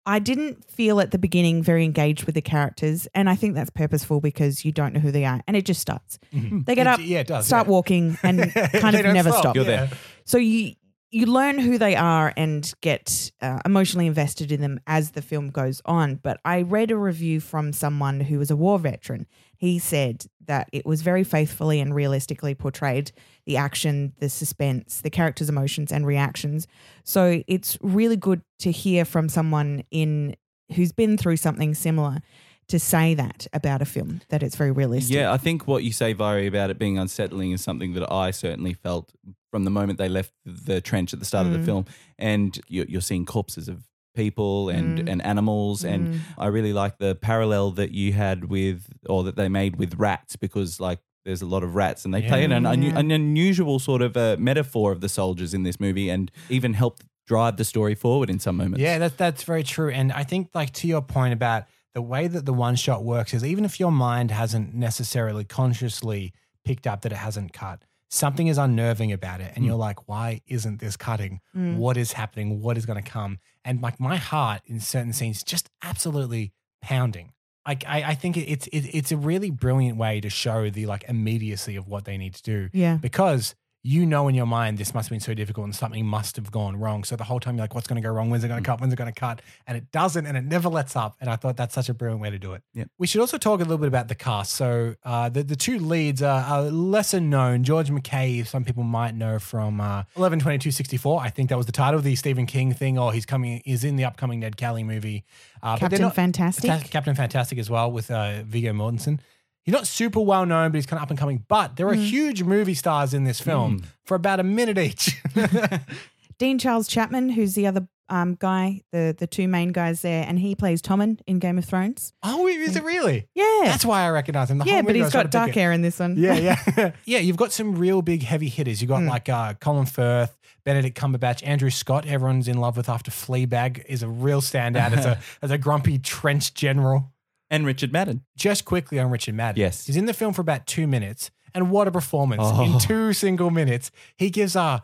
I 0.05 0.19
didn't 0.19 0.69
feel 0.69 0.99
at 0.99 1.11
the 1.11 1.17
beginning 1.17 1.63
very 1.63 1.85
engaged 1.85 2.25
with 2.25 2.35
the 2.35 2.41
characters, 2.41 3.07
and 3.15 3.29
I 3.29 3.35
think 3.35 3.55
that's 3.55 3.69
purposeful 3.69 4.19
because 4.19 4.65
you 4.65 4.71
don't 4.71 4.93
know 4.93 4.99
who 4.99 5.11
they 5.11 5.25
are, 5.25 5.41
and 5.47 5.55
it 5.55 5.65
just 5.65 5.79
starts. 5.81 6.19
Mm-hmm. 6.33 6.61
They 6.63 6.75
get 6.75 6.87
It- 6.87 6.89
up, 6.89 6.99
yeah, 7.01 7.19
it 7.19 7.27
does, 7.27 7.45
start 7.45 7.67
yeah. 7.67 7.71
walking, 7.71 8.17
and 8.21 8.53
kind 8.53 8.95
of 8.95 9.05
never 9.13 9.29
stop, 9.29 9.41
stop. 9.41 9.55
You're 9.55 9.65
yeah. 9.65 9.85
there. 9.85 9.97
So 10.25 10.37
you 10.37 10.75
you 11.13 11.27
learn 11.27 11.59
who 11.59 11.77
they 11.77 11.95
are 11.95 12.33
and 12.35 12.73
get 12.81 13.31
uh, 13.39 13.59
emotionally 13.65 14.07
invested 14.07 14.51
in 14.51 14.61
them 14.61 14.79
as 14.87 15.11
the 15.11 15.21
film 15.21 15.51
goes 15.51 15.79
on. 15.85 16.15
But 16.15 16.39
I 16.43 16.63
read 16.63 16.89
a 16.89 16.97
review 16.97 17.39
from 17.39 17.71
someone 17.71 18.19
who 18.21 18.39
was 18.39 18.49
a 18.49 18.55
war 18.55 18.79
veteran. 18.79 19.27
He 19.55 19.77
said 19.77 20.25
that 20.47 20.69
it 20.73 20.87
was 20.87 21.03
very 21.03 21.23
faithfully 21.23 21.79
and 21.79 21.93
realistically 21.93 22.55
portrayed 22.55 23.11
the 23.45 23.57
action, 23.57 24.13
the 24.17 24.27
suspense, 24.27 25.01
the 25.01 25.11
characters' 25.11 25.49
emotions 25.49 25.91
and 25.91 26.07
reactions. 26.07 26.67
So 27.03 27.43
it's 27.47 27.77
really 27.81 28.17
good 28.17 28.41
to 28.59 28.71
hear 28.71 29.05
from 29.05 29.29
someone 29.29 29.83
in 29.91 30.35
who's 30.73 30.91
been 30.91 31.17
through 31.17 31.37
something 31.37 31.75
similar 31.75 32.21
to 32.69 32.79
say 32.79 33.13
that 33.13 33.45
about 33.53 33.83
a 33.83 33.85
film 33.85 34.21
that 34.29 34.41
it's 34.41 34.55
very 34.55 34.71
realistic. 34.71 35.15
Yeah, 35.15 35.31
I 35.31 35.37
think 35.37 35.67
what 35.67 35.83
you 35.83 35.91
say, 35.91 36.13
Vari, 36.13 36.47
about 36.47 36.71
it 36.71 36.79
being 36.79 36.97
unsettling 36.97 37.51
is 37.51 37.61
something 37.61 37.93
that 37.93 38.11
I 38.11 38.31
certainly 38.31 38.73
felt 38.73 39.13
from 39.53 39.65
the 39.65 39.69
moment 39.69 39.99
they 39.99 40.09
left 40.09 40.33
the 40.45 40.81
trench 40.81 41.13
at 41.13 41.19
the 41.19 41.25
start 41.25 41.45
of 41.45 41.53
Mm. 41.53 41.57
the 41.59 41.63
film. 41.63 41.85
And 42.17 42.59
you're, 42.67 42.85
you're 42.87 43.01
seeing 43.01 43.23
corpses 43.23 43.69
of 43.69 43.83
people 44.15 44.69
and, 44.69 44.97
Mm. 44.97 45.11
and 45.11 45.21
animals. 45.23 45.85
And 45.85 46.21
I 46.39 46.47
really 46.47 46.73
like 46.73 46.97
the 46.97 47.13
parallel 47.13 47.69
that 47.73 47.91
you 47.91 48.13
had 48.13 48.45
with, 48.45 48.87
or 49.07 49.23
that 49.25 49.35
they 49.35 49.49
made 49.49 49.75
with 49.75 49.93
rats, 49.99 50.35
because 50.35 50.79
like 50.79 50.99
there's 51.23 51.43
a 51.43 51.45
lot 51.45 51.61
of 51.63 51.75
rats 51.75 52.03
and 52.03 52.11
they 52.15 52.23
play 52.23 52.43
an, 52.43 52.51
un- 52.51 52.81
Yeah. 52.81 52.97
an 52.97 53.11
unusual 53.11 53.77
sort 53.77 54.01
of 54.01 54.17
a 54.17 54.37
metaphor 54.37 54.91
of 54.91 55.01
the 55.01 55.07
soldiers 55.09 55.53
in 55.53 55.61
this 55.61 55.79
movie 55.79 56.09
and 56.09 56.31
even 56.49 56.73
helped 56.73 57.03
drive 57.27 57.57
the 57.57 57.63
story 57.65 57.93
forward 57.95 58.29
in 58.31 58.39
some 58.39 58.57
moments. 58.57 58.81
Yeah, 58.81 58.97
that, 58.97 59.17
that's 59.17 59.43
very 59.43 59.63
true. 59.63 59.91
And 59.91 60.11
I 60.11 60.23
think, 60.23 60.49
like, 60.55 60.73
to 60.73 60.87
your 60.87 61.01
point 61.03 61.31
about 61.33 61.65
the 61.93 62.01
way 62.01 62.27
that 62.27 62.45
the 62.47 62.53
one 62.53 62.75
shot 62.75 63.03
works 63.03 63.35
is 63.35 63.45
even 63.45 63.65
if 63.65 63.79
your 63.79 63.91
mind 63.91 64.31
hasn't 64.31 64.73
necessarily 64.73 65.43
consciously 65.45 66.33
picked 66.65 66.87
up 66.87 67.01
that 67.03 67.11
it 67.11 67.17
hasn't 67.17 67.53
cut, 67.53 67.83
something 68.13 68.45
is 68.47 68.57
unnerving 68.59 69.11
about 69.11 69.41
it. 69.41 69.51
And 69.55 69.65
you're 69.65 69.75
like, 69.75 70.07
why 70.07 70.41
isn't 70.47 70.79
this 70.79 70.95
cutting? 70.95 71.39
Mm. 71.55 71.77
What 71.77 71.97
is 71.97 72.13
happening? 72.13 72.61
What 72.61 72.77
is 72.77 72.85
going 72.85 73.01
to 73.03 73.09
come? 73.09 73.39
And 73.65 73.81
like, 73.81 73.99
my 73.99 74.17
heart 74.17 74.61
in 74.67 74.79
certain 74.79 75.13
scenes 75.13 75.43
just 75.43 75.67
absolutely 75.81 76.53
pounding. 76.81 77.31
Like, 77.67 77.83
I, 77.87 78.03
I 78.11 78.13
think 78.15 78.37
it's, 78.37 78.67
it, 78.67 78.81
it's 78.93 79.11
a 79.11 79.17
really 79.17 79.49
brilliant 79.49 79.97
way 79.97 80.21
to 80.21 80.29
show 80.29 80.69
the 80.69 80.85
like 80.85 81.05
immediacy 81.07 81.75
of 81.75 81.87
what 81.87 82.05
they 82.05 82.17
need 82.17 82.35
to 82.35 82.43
do 82.43 82.69
Yeah. 82.71 82.97
because 83.01 83.55
you 83.85 84.05
know 84.05 84.29
in 84.29 84.35
your 84.35 84.45
mind 84.45 84.77
this 84.77 84.93
must 84.93 85.07
have 85.07 85.11
been 85.11 85.19
so 85.19 85.33
difficult 85.33 85.65
and 85.65 85.75
something 85.75 86.05
must 86.05 86.37
have 86.37 86.51
gone 86.51 86.77
wrong. 86.77 87.03
So 87.03 87.17
the 87.17 87.25
whole 87.25 87.41
time 87.41 87.57
you're 87.57 87.63
like, 87.63 87.75
what's 87.75 87.85
going 87.85 88.01
to 88.01 88.07
go 88.07 88.13
wrong? 88.13 88.29
When's 88.29 88.43
it 88.45 88.47
going 88.47 88.63
to 88.63 88.65
cut? 88.65 88.79
When's 88.79 88.93
it 88.93 88.95
going 88.95 89.11
to 89.11 89.19
cut? 89.19 89.41
And 89.67 89.77
it 89.77 89.91
doesn't, 89.91 90.25
and 90.25 90.37
it 90.37 90.45
never 90.45 90.69
lets 90.69 90.95
up. 90.95 91.17
And 91.19 91.29
I 91.29 91.35
thought 91.35 91.57
that's 91.57 91.75
such 91.75 91.89
a 91.89 91.93
brilliant 91.93 92.21
way 92.21 92.29
to 92.29 92.39
do 92.39 92.53
it. 92.53 92.63
Yep. 92.73 92.89
We 92.97 93.07
should 93.07 93.19
also 93.19 93.37
talk 93.37 93.59
a 93.59 93.63
little 93.63 93.77
bit 93.77 93.89
about 93.89 94.07
the 94.07 94.15
cast. 94.15 94.53
So 94.53 94.95
uh, 95.03 95.27
the 95.27 95.43
the 95.43 95.57
two 95.57 95.79
leads 95.79 96.23
are, 96.23 96.43
are 96.43 96.61
lesser 96.63 97.19
known. 97.19 97.63
George 97.63 97.89
McKay, 97.89 98.47
some 98.47 98.63
people 98.63 98.83
might 98.83 99.15
know 99.15 99.37
from 99.37 99.81
uh, 99.81 100.03
11 100.15 100.39
22 100.39 100.71
64. 100.71 101.21
I 101.21 101.29
think 101.29 101.49
that 101.49 101.57
was 101.57 101.65
the 101.65 101.73
title 101.73 101.97
of 101.97 102.05
the 102.05 102.15
Stephen 102.15 102.45
King 102.45 102.73
thing. 102.73 102.97
Or 102.97 103.11
he's 103.11 103.25
coming, 103.25 103.61
is 103.65 103.83
in 103.83 103.97
the 103.97 104.05
upcoming 104.05 104.39
Ned 104.39 104.55
Kelly 104.55 104.83
movie. 104.83 105.25
Uh, 105.61 105.77
but 105.77 105.89
they're 105.89 105.99
Captain 105.99 106.11
Fantastic. 106.11 106.89
Captain 106.89 107.15
Fantastic 107.15 107.57
as 107.57 107.69
well 107.69 107.91
with 107.91 108.09
uh, 108.09 108.43
Viggo 108.43 108.71
Mortensen. 108.71 109.19
He's 109.63 109.73
not 109.73 109.87
super 109.87 110.19
well 110.19 110.45
known, 110.45 110.71
but 110.71 110.75
he's 110.75 110.85
kind 110.85 110.97
of 110.99 111.03
up 111.03 111.09
and 111.09 111.17
coming. 111.17 111.43
But 111.47 111.75
there 111.77 111.87
are 111.87 111.95
Mm. 111.95 112.05
huge 112.05 112.43
movie 112.43 112.73
stars 112.73 113.13
in 113.13 113.23
this 113.23 113.39
film 113.39 113.83
for 114.05 114.15
about 114.15 114.39
a 114.39 114.43
minute 114.43 114.77
each. 114.77 115.21
Dean 116.37 116.57
Charles 116.59 116.87
Chapman, 116.87 117.29
who's 117.29 117.53
the 117.53 117.67
other 117.67 117.87
um, 118.09 118.35
guy, 118.35 118.81
the 118.91 119.15
the 119.17 119.27
two 119.27 119.47
main 119.47 119.71
guys 119.71 120.01
there, 120.01 120.25
and 120.27 120.37
he 120.37 120.55
plays 120.55 120.81
Tommen 120.81 121.19
in 121.25 121.39
Game 121.39 121.57
of 121.57 121.63
Thrones. 121.65 122.11
oh, 122.23 122.47
is 122.47 122.75
it 122.75 122.83
really? 122.83 123.27
Yeah, 123.33 123.61
That's 123.63 123.85
why 123.85 124.01
I 124.03 124.09
recognize 124.09 124.51
him. 124.51 124.57
The 124.57 124.65
yeah, 124.65 124.81
but 124.81 124.95
he's 124.95 125.11
got 125.11 125.31
dark 125.31 125.51
hair 125.51 125.71
in 125.71 125.81
this 125.81 125.99
one. 125.99 126.15
Yeah, 126.17 126.35
yeah, 126.35 126.91
yeah. 127.05 127.19
You've 127.19 127.37
got 127.37 127.51
some 127.53 127.75
real 127.75 128.01
big 128.01 128.23
heavy 128.23 128.49
hitters. 128.49 128.81
You 128.81 128.87
got 128.87 129.01
Hmm. 129.03 129.07
like 129.07 129.29
uh, 129.29 129.53
Colin 129.55 129.85
Firth, 129.85 130.37
Benedict 130.65 130.99
Cumberbatch, 130.99 131.47
Andrew 131.47 131.69
Scott. 131.69 132.05
Everyone's 132.05 132.47
in 132.49 132.57
love 132.57 132.75
with 132.75 132.89
after 132.89 133.09
Fleabag 133.09 133.85
is 133.87 134.03
a 134.03 134.09
real 134.09 134.41
standout 134.41 134.91
as 134.97 135.05
a 135.05 135.19
as 135.41 135.51
a 135.51 135.57
grumpy 135.57 135.97
trench 135.97 136.53
general. 136.53 137.12
And 137.49 137.65
Richard 137.65 137.91
Madden. 137.93 138.23
Just 138.35 138.65
quickly 138.65 138.99
on 138.99 139.11
Richard 139.11 139.35
Madden. 139.35 139.59
Yes. 139.59 139.85
He's 139.85 139.97
in 139.97 140.05
the 140.05 140.13
film 140.13 140.33
for 140.33 140.41
about 140.41 140.65
two 140.65 140.87
minutes. 140.87 141.29
And 141.53 141.69
what 141.69 141.87
a 141.87 141.91
performance. 141.91 142.41
Oh. 142.43 142.63
In 142.63 142.79
two 142.79 143.13
single 143.13 143.51
minutes, 143.51 143.91
he 144.17 144.29
gives 144.29 144.55
a 144.55 144.81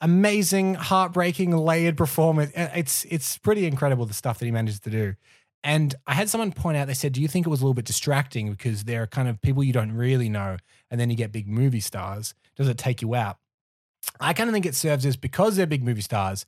amazing, 0.00 0.74
heartbreaking, 0.74 1.56
layered 1.56 1.96
performance. 1.96 2.50
It's 2.54 3.04
it's 3.04 3.38
pretty 3.38 3.66
incredible 3.66 4.04
the 4.06 4.14
stuff 4.14 4.38
that 4.38 4.44
he 4.46 4.50
manages 4.50 4.80
to 4.80 4.90
do. 4.90 5.14
And 5.64 5.94
I 6.06 6.14
had 6.14 6.28
someone 6.28 6.52
point 6.52 6.76
out, 6.76 6.86
they 6.86 6.94
said, 6.94 7.12
Do 7.12 7.20
you 7.20 7.28
think 7.28 7.46
it 7.46 7.50
was 7.50 7.60
a 7.60 7.64
little 7.64 7.74
bit 7.74 7.84
distracting 7.84 8.50
because 8.50 8.84
they're 8.84 9.06
kind 9.06 9.28
of 9.28 9.40
people 9.40 9.64
you 9.64 9.72
don't 9.72 9.92
really 9.92 10.28
know, 10.28 10.56
and 10.90 11.00
then 11.00 11.10
you 11.10 11.16
get 11.16 11.32
big 11.32 11.48
movie 11.48 11.80
stars? 11.80 12.34
Does 12.56 12.68
it 12.68 12.78
take 12.78 13.02
you 13.02 13.14
out? 13.14 13.38
I 14.20 14.32
kind 14.32 14.48
of 14.48 14.54
think 14.54 14.66
it 14.66 14.74
serves 14.74 15.04
as 15.04 15.16
because 15.16 15.56
they're 15.56 15.66
big 15.66 15.84
movie 15.84 16.00
stars 16.00 16.46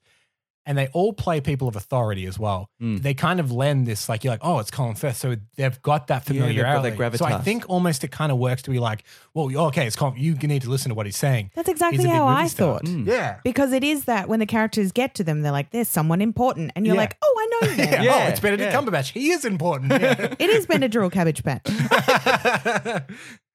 and 0.67 0.77
they 0.77 0.89
all 0.89 1.13
play 1.13 1.41
people 1.41 1.69
of 1.69 1.75
authority 1.75 2.27
as 2.27 2.39
well. 2.39 2.69
Mm. 2.83 3.03
They 3.03 3.15
kind 3.15 3.41
of 3.41 3.51
lend 3.51 3.87
this, 3.87 4.09
like, 4.09 4.25
you're 4.25 4.33
like, 4.33 4.41
oh, 4.43 4.59
it's 4.59 4.71
Colin 4.71 4.95
Firth. 4.95 5.17
So 5.17 5.37
they've 5.57 5.81
got 5.83 6.09
that 6.09 6.29
Yeah, 6.29 6.43
familiarity. 6.43 6.97
got 6.97 7.17
so 7.17 7.25
I 7.25 7.39
think 7.39 7.65
almost 7.69 8.05
it 8.05 8.11
kind 8.13 8.31
of 8.31 8.39
works 8.39 8.63
to 8.63 8.71
be 8.71 8.79
like, 8.79 9.05
well, 9.35 9.51
okay, 9.69 9.87
it's 9.87 9.97
Colin. 9.97 10.15
You 10.19 10.35
need 10.35 10.63
to 10.63 10.71
listen 10.71 10.91
to 10.91 10.95
what 10.95 11.07
he's 11.07 11.17
saying. 11.17 11.51
That's 11.55 11.67
He's 11.69 11.75
exactly 11.75 12.05
a 12.05 12.09
big 12.09 12.13
how 12.13 12.27
I 12.27 12.47
star. 12.47 12.75
thought. 12.79 12.85
Mm. 12.85 13.07
Yeah. 13.07 13.39
Because 13.43 13.73
it 13.73 13.83
is 13.83 14.05
that 14.05 14.29
when 14.29 14.39
the 14.41 14.47
characters 14.47 14.93
get 14.93 15.15
to 15.15 15.25
them, 15.25 15.43
they're 15.43 15.51
like, 15.53 15.71
there's 15.71 15.89
someone 15.89 16.21
important. 16.21 16.73
And 16.77 16.85
you're 16.87 16.95
Yeah. 16.95 17.01
like, 17.01 17.17
oh, 17.23 17.35
I 17.39 17.47
know 17.67 17.69
them. 17.77 17.79
Yeah. 17.93 18.03
Yeah, 18.03 18.25
Oh, 18.27 18.29
it's 18.29 18.41
Benedict 18.41 18.73
yeah. 18.73 18.79
Cumberbatch. 18.81 19.13
He 19.13 19.31
is 19.31 19.45
important. 19.45 19.93
Yeah. 20.01 20.35
It 20.39 20.51
is 20.51 20.67
Benadryl 20.67 21.11
Cabbage 21.11 21.43
Patch. 21.43 21.67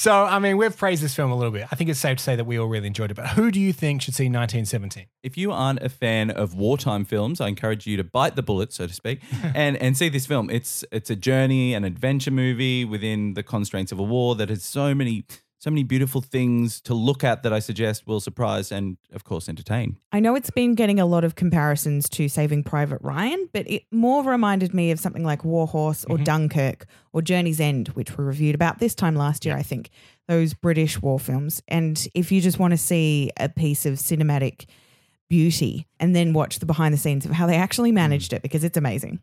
so, 0.00 0.24
I 0.24 0.38
mean, 0.38 0.56
we've 0.56 0.74
praised 0.74 1.02
this 1.02 1.14
film 1.14 1.30
a 1.30 1.36
little 1.36 1.52
bit. 1.52 1.66
I 1.70 1.76
think 1.76 1.90
it's 1.90 2.00
safe 2.00 2.16
to 2.16 2.24
say 2.24 2.34
that 2.34 2.44
we 2.44 2.58
all 2.58 2.68
really 2.68 2.86
enjoyed 2.86 3.10
it. 3.10 3.14
But 3.18 3.26
who 3.28 3.50
do 3.50 3.60
you 3.60 3.70
think 3.70 4.00
should 4.00 4.14
see 4.14 4.30
1917? 4.30 5.04
If 5.22 5.36
you 5.36 5.52
aren't 5.52 5.82
a 5.82 5.90
fan 5.90 6.30
of 6.30 6.54
wartime 6.54 7.04
films, 7.04 7.38
I 7.38 7.48
encourage 7.48 7.86
you 7.86 7.98
to 7.98 8.04
bite 8.04 8.34
the 8.34 8.42
bullet, 8.42 8.72
so 8.72 8.86
to 8.86 8.94
speak, 8.94 9.20
and 9.54 9.76
and 9.76 9.98
see 9.98 10.08
this 10.08 10.24
film. 10.24 10.48
It's 10.48 10.86
it's 10.90 11.10
a 11.10 11.16
journey, 11.16 11.74
an 11.74 11.84
adventure 11.84 12.30
movie 12.30 12.82
within 12.82 13.34
the 13.34 13.42
constraints 13.42 13.92
of 13.92 13.98
a 13.98 14.02
war 14.02 14.34
that 14.36 14.48
has 14.48 14.62
so 14.62 14.94
many 14.94 15.26
so 15.60 15.70
many 15.70 15.82
beautiful 15.84 16.22
things 16.22 16.80
to 16.80 16.94
look 16.94 17.22
at 17.22 17.42
that 17.42 17.52
I 17.52 17.58
suggest 17.58 18.06
will 18.06 18.18
surprise 18.18 18.72
and 18.72 18.96
of 19.12 19.24
course 19.24 19.46
entertain. 19.46 19.98
I 20.10 20.18
know 20.18 20.34
it's 20.34 20.50
been 20.50 20.74
getting 20.74 20.98
a 20.98 21.04
lot 21.04 21.22
of 21.22 21.34
comparisons 21.34 22.08
to 22.10 22.30
Saving 22.30 22.64
Private 22.64 22.98
Ryan, 23.02 23.48
but 23.52 23.70
it 23.70 23.84
more 23.92 24.24
reminded 24.24 24.72
me 24.72 24.90
of 24.90 24.98
something 24.98 25.22
like 25.22 25.44
War 25.44 25.66
Horse 25.66 26.04
or 26.06 26.16
mm-hmm. 26.16 26.24
Dunkirk 26.24 26.86
or 27.12 27.20
Journey's 27.20 27.60
End, 27.60 27.88
which 27.88 28.16
we 28.16 28.24
reviewed 28.24 28.54
about 28.54 28.78
this 28.78 28.94
time 28.94 29.14
last 29.14 29.44
year, 29.44 29.54
I 29.54 29.62
think. 29.62 29.90
Those 30.28 30.54
British 30.54 31.02
war 31.02 31.20
films. 31.20 31.62
And 31.68 32.08
if 32.14 32.32
you 32.32 32.40
just 32.40 32.58
want 32.58 32.70
to 32.70 32.78
see 32.78 33.30
a 33.36 33.50
piece 33.50 33.84
of 33.84 33.94
cinematic 33.94 34.64
beauty 35.28 35.86
and 36.00 36.16
then 36.16 36.32
watch 36.32 36.58
the 36.60 36.66
behind 36.66 36.94
the 36.94 36.98
scenes 36.98 37.26
of 37.26 37.32
how 37.32 37.46
they 37.46 37.56
actually 37.56 37.90
mm. 37.90 37.96
managed 37.96 38.32
it, 38.32 38.40
because 38.40 38.64
it's 38.64 38.78
amazing. 38.78 39.20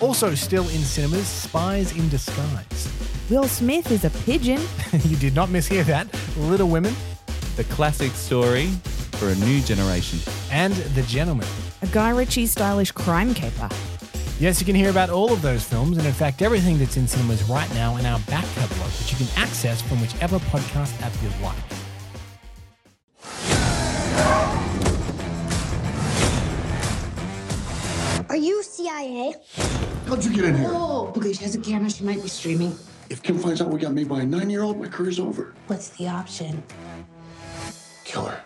Also, 0.00 0.34
still 0.34 0.68
in 0.68 0.82
cinemas, 0.82 1.26
Spies 1.26 1.96
in 1.96 2.10
Disguise. 2.10 3.15
Will 3.30 3.48
Smith 3.48 3.90
is 3.90 4.04
a 4.04 4.10
pigeon. 4.24 4.60
you 5.04 5.16
did 5.16 5.34
not 5.34 5.48
mishear 5.48 5.84
that. 5.86 6.06
Little 6.36 6.68
Women 6.68 6.94
The 7.56 7.64
classic 7.64 8.12
story 8.12 8.66
for 9.18 9.28
a 9.28 9.34
new 9.36 9.60
generation. 9.62 10.18
and 10.52 10.74
The 10.94 11.02
Gentlemen. 11.02 11.46
A 11.82 11.86
Guy 11.88 12.10
Ritchie 12.10 12.46
stylish 12.46 12.92
crime 12.92 13.34
caper. 13.34 13.68
Yes, 14.38 14.60
you 14.60 14.66
can 14.66 14.74
hear 14.74 14.90
about 14.90 15.08
all 15.10 15.32
of 15.32 15.40
those 15.40 15.64
films 15.64 15.96
and, 15.96 16.06
in 16.06 16.12
fact, 16.12 16.42
everything 16.42 16.78
that's 16.78 16.96
in 16.98 17.08
cinemas 17.08 17.42
right 17.48 17.72
now 17.74 17.96
in 17.96 18.04
our 18.04 18.18
back 18.20 18.44
catalogue, 18.54 18.90
which 19.00 19.10
you 19.12 19.26
can 19.26 19.42
access 19.42 19.80
from 19.80 20.00
whichever 20.00 20.38
podcast 20.40 21.00
app 21.02 21.12
you 21.22 21.30
like. 21.42 21.56
Are 28.28 28.36
you 28.36 28.62
CIA? 28.62 29.34
How'd 30.06 30.24
you 30.24 30.34
get 30.34 30.44
in 30.46 30.56
here? 30.56 30.68
Oh, 30.70 31.12
okay, 31.16 31.32
she 31.32 31.44
has 31.44 31.54
a 31.54 31.60
camera. 31.60 31.88
She 31.88 32.02
might 32.04 32.20
be 32.22 32.28
streaming. 32.28 32.76
If 33.08 33.22
Kim 33.22 33.38
finds 33.38 33.60
out 33.60 33.70
we 33.70 33.78
got 33.78 33.92
made 33.92 34.08
by 34.08 34.22
a 34.22 34.26
nine-year-old, 34.26 34.80
my 34.80 34.88
career's 34.88 35.20
over. 35.20 35.54
What's 35.68 35.90
the 35.90 36.08
option? 36.08 36.62
Kill 38.04 38.24
her. 38.24 38.42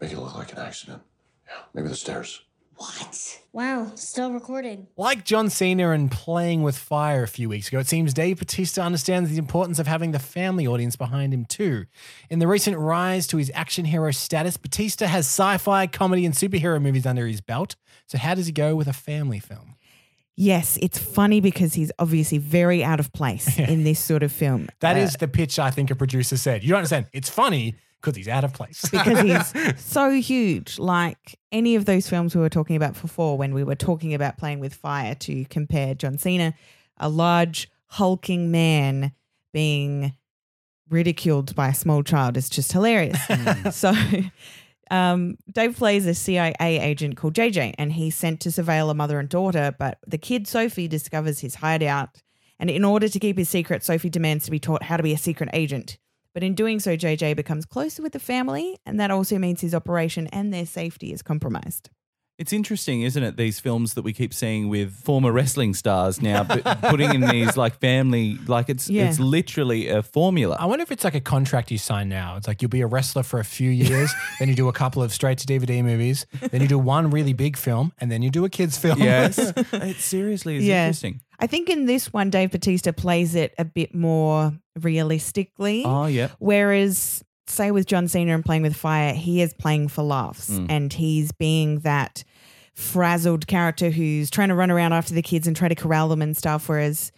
Make 0.00 0.12
it 0.12 0.18
look 0.18 0.36
like 0.36 0.52
an 0.52 0.58
accident. 0.58 1.02
Yeah, 1.46 1.54
maybe 1.72 1.88
the 1.88 1.96
stairs. 1.96 2.42
What? 2.76 3.40
Wow, 3.54 3.92
still 3.94 4.32
recording. 4.32 4.86
Like 4.98 5.24
John 5.24 5.48
Cena 5.48 5.92
and 5.92 6.10
Playing 6.10 6.62
with 6.62 6.76
Fire 6.76 7.22
a 7.22 7.28
few 7.28 7.48
weeks 7.48 7.68
ago, 7.68 7.78
it 7.78 7.86
seems 7.86 8.12
Dave 8.12 8.38
Batista 8.38 8.82
understands 8.82 9.30
the 9.30 9.38
importance 9.38 9.78
of 9.78 9.86
having 9.86 10.12
the 10.12 10.18
family 10.18 10.66
audience 10.66 10.94
behind 10.94 11.32
him 11.32 11.46
too. 11.46 11.86
In 12.28 12.38
the 12.38 12.46
recent 12.46 12.76
rise 12.76 13.26
to 13.28 13.38
his 13.38 13.50
action 13.54 13.86
hero 13.86 14.10
status, 14.10 14.58
Batista 14.58 15.06
has 15.06 15.24
sci 15.24 15.56
fi, 15.56 15.86
comedy, 15.86 16.26
and 16.26 16.34
superhero 16.34 16.80
movies 16.80 17.06
under 17.06 17.26
his 17.26 17.40
belt. 17.40 17.76
So, 18.08 18.18
how 18.18 18.34
does 18.34 18.44
he 18.44 18.52
go 18.52 18.76
with 18.76 18.88
a 18.88 18.92
family 18.92 19.38
film? 19.38 19.75
Yes, 20.36 20.78
it's 20.82 20.98
funny 20.98 21.40
because 21.40 21.74
he's 21.74 21.90
obviously 21.98 22.36
very 22.38 22.84
out 22.84 23.00
of 23.00 23.12
place 23.12 23.58
in 23.58 23.84
this 23.84 23.98
sort 23.98 24.22
of 24.22 24.30
film. 24.30 24.68
That 24.80 24.96
Uh, 24.96 25.00
is 25.00 25.14
the 25.14 25.28
pitch 25.28 25.58
I 25.58 25.70
think 25.70 25.90
a 25.90 25.94
producer 25.96 26.36
said. 26.36 26.62
You 26.62 26.70
don't 26.70 26.78
understand. 26.78 27.06
It's 27.14 27.30
funny 27.30 27.76
because 28.02 28.16
he's 28.16 28.28
out 28.28 28.44
of 28.44 28.52
place. 28.52 28.82
because 28.90 29.20
he's 29.20 29.80
so 29.84 30.10
huge. 30.10 30.78
Like 30.78 31.38
any 31.50 31.74
of 31.74 31.86
those 31.86 32.08
films 32.08 32.34
we 32.34 32.42
were 32.42 32.50
talking 32.50 32.76
about 32.76 33.00
before, 33.00 33.38
when 33.38 33.54
we 33.54 33.64
were 33.64 33.74
talking 33.74 34.12
about 34.14 34.36
playing 34.36 34.60
with 34.60 34.74
fire, 34.74 35.14
to 35.14 35.44
compare 35.46 35.94
John 35.94 36.18
Cena, 36.18 36.52
a 36.98 37.08
large 37.08 37.70
hulking 37.86 38.50
man 38.50 39.12
being 39.54 40.12
ridiculed 40.90 41.54
by 41.54 41.68
a 41.68 41.74
small 41.74 42.02
child 42.02 42.36
is 42.36 42.50
just 42.50 42.72
hilarious. 42.72 43.18
so. 43.74 43.92
Um, 44.90 45.36
Dave 45.50 45.76
plays 45.76 46.06
a 46.06 46.14
CIA 46.14 46.54
agent 46.60 47.16
called 47.16 47.34
JJ, 47.34 47.74
and 47.78 47.92
he's 47.92 48.14
sent 48.14 48.40
to 48.40 48.50
surveil 48.50 48.90
a 48.90 48.94
mother 48.94 49.18
and 49.18 49.28
daughter. 49.28 49.74
But 49.78 49.98
the 50.06 50.18
kid 50.18 50.46
Sophie 50.46 50.88
discovers 50.88 51.40
his 51.40 51.56
hideout, 51.56 52.22
and 52.58 52.70
in 52.70 52.84
order 52.84 53.08
to 53.08 53.18
keep 53.18 53.38
his 53.38 53.48
secret, 53.48 53.84
Sophie 53.84 54.10
demands 54.10 54.44
to 54.44 54.50
be 54.50 54.60
taught 54.60 54.84
how 54.84 54.96
to 54.96 55.02
be 55.02 55.12
a 55.12 55.18
secret 55.18 55.50
agent. 55.52 55.98
But 56.34 56.42
in 56.42 56.54
doing 56.54 56.80
so, 56.80 56.96
JJ 56.96 57.34
becomes 57.34 57.64
closer 57.64 58.02
with 58.02 58.12
the 58.12 58.18
family, 58.18 58.76
and 58.84 59.00
that 59.00 59.10
also 59.10 59.38
means 59.38 59.62
his 59.62 59.74
operation 59.74 60.26
and 60.28 60.52
their 60.52 60.66
safety 60.66 61.12
is 61.12 61.22
compromised. 61.22 61.88
It's 62.38 62.52
interesting, 62.52 63.00
isn't 63.00 63.22
it? 63.22 63.38
These 63.38 63.60
films 63.60 63.94
that 63.94 64.02
we 64.02 64.12
keep 64.12 64.34
seeing 64.34 64.68
with 64.68 64.92
former 64.94 65.32
wrestling 65.32 65.72
stars 65.72 66.20
now, 66.20 66.44
but 66.44 66.62
putting 66.82 67.14
in 67.14 67.22
these 67.22 67.56
like 67.56 67.80
family, 67.80 68.36
like 68.46 68.68
it's 68.68 68.90
Yeah. 68.90 69.08
it's 69.08 69.18
literally 69.18 69.88
a 69.88 70.02
formula. 70.02 70.54
I 70.60 70.66
wonder 70.66 70.82
if 70.82 70.92
it's 70.92 71.02
like 71.02 71.14
a 71.14 71.20
contract 71.20 71.70
you 71.70 71.78
sign 71.78 72.10
now. 72.10 72.36
It's 72.36 72.46
like 72.46 72.60
you'll 72.60 72.68
be 72.68 72.82
a 72.82 72.86
wrestler 72.86 73.22
for 73.22 73.40
a 73.40 73.44
few 73.44 73.70
years, 73.70 74.12
then 74.38 74.50
you 74.50 74.54
do 74.54 74.68
a 74.68 74.72
couple 74.72 75.02
of 75.02 75.12
straight 75.14 75.38
to 75.38 75.46
DVD 75.46 75.82
movies, 75.82 76.26
then 76.50 76.60
you 76.60 76.68
do 76.68 76.78
one 76.78 77.10
really 77.10 77.32
big 77.32 77.56
film, 77.56 77.92
and 77.98 78.12
then 78.12 78.20
you 78.20 78.28
do 78.30 78.44
a 78.44 78.50
kids 78.50 78.76
film. 78.76 79.00
Yes, 79.00 79.38
it 79.72 79.96
seriously 79.96 80.56
is 80.56 80.64
Yeah. 80.66 80.84
interesting. 80.84 81.22
I 81.38 81.46
think 81.46 81.70
in 81.70 81.86
this 81.86 82.12
one, 82.12 82.28
Dave 82.28 82.50
Batista 82.50 82.92
plays 82.92 83.34
it 83.34 83.54
a 83.58 83.64
bit 83.64 83.94
more 83.94 84.52
realistically. 84.78 85.84
Oh, 85.86 86.06
yeah. 86.06 86.28
Whereas, 86.38 87.22
say, 87.48 87.70
with 87.70 87.86
John 87.86 88.08
Cena 88.08 88.34
and 88.34 88.44
playing 88.44 88.62
with 88.62 88.76
fire, 88.76 89.12
he 89.14 89.40
is 89.40 89.54
playing 89.54 89.88
for 89.88 90.02
laughs 90.02 90.50
Mm. 90.50 90.66
and 90.68 90.92
he's 90.92 91.32
being 91.32 91.80
that 91.80 92.24
frazzled 92.74 93.46
character 93.46 93.90
who's 93.90 94.30
trying 94.30 94.48
to 94.48 94.54
run 94.54 94.70
around 94.70 94.92
after 94.92 95.14
the 95.14 95.22
kids 95.22 95.46
and 95.46 95.56
try 95.56 95.68
to 95.68 95.74
corral 95.74 96.08
them 96.08 96.20
and 96.22 96.36
stuff. 96.36 96.68
Whereas 96.68 97.10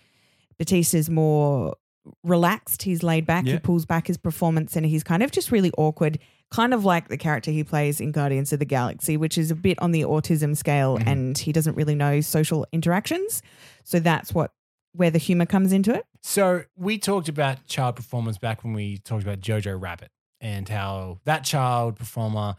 Batista's 0.59 1.11
more 1.11 1.75
relaxed, 2.23 2.83
he's 2.83 3.03
laid 3.03 3.27
back, 3.27 3.45
Yeah. 3.45 3.55
he 3.55 3.59
pulls 3.59 3.85
back 3.85 4.07
his 4.07 4.17
performance 4.17 4.77
and 4.77 4.87
he's 4.87 5.03
kind 5.03 5.23
of 5.23 5.31
just 5.31 5.51
really 5.51 5.71
awkward. 5.77 6.19
Kind 6.51 6.73
of 6.73 6.85
like 6.85 7.09
the 7.09 7.19
character 7.19 7.51
he 7.51 7.63
plays 7.65 8.01
in 8.01 8.13
Guardians 8.13 8.53
of 8.53 8.59
the 8.59 8.65
Galaxy, 8.65 9.17
which 9.19 9.37
is 9.37 9.51
a 9.51 9.55
bit 9.55 9.79
on 9.83 9.91
the 9.93 10.03
autism 10.03 10.57
scale, 10.57 10.97
Mm-hmm. 10.97 11.09
and 11.09 11.39
he 11.39 11.53
doesn't 11.53 11.77
really 11.77 11.95
know 11.95 12.21
social 12.23 12.67
interactions. 12.73 13.43
So 13.85 13.99
that's 14.01 14.33
what 14.33 14.53
where 14.95 15.11
the 15.11 15.19
humor 15.19 15.45
comes 15.47 15.73
into 15.73 15.95
it. 15.95 16.05
So 16.23 16.63
we 16.77 16.99
talked 16.99 17.29
about 17.29 17.67
child 17.67 17.97
performance 17.97 18.39
back 18.39 18.65
when 18.65 18.73
we 18.73 18.97
talked 18.99 19.23
about 19.23 19.41
Jojo 19.41 19.81
Rabbit 19.81 20.11
and 20.41 20.69
how 20.69 21.19
that 21.25 21.45
child 21.45 21.97
performer 21.97 22.55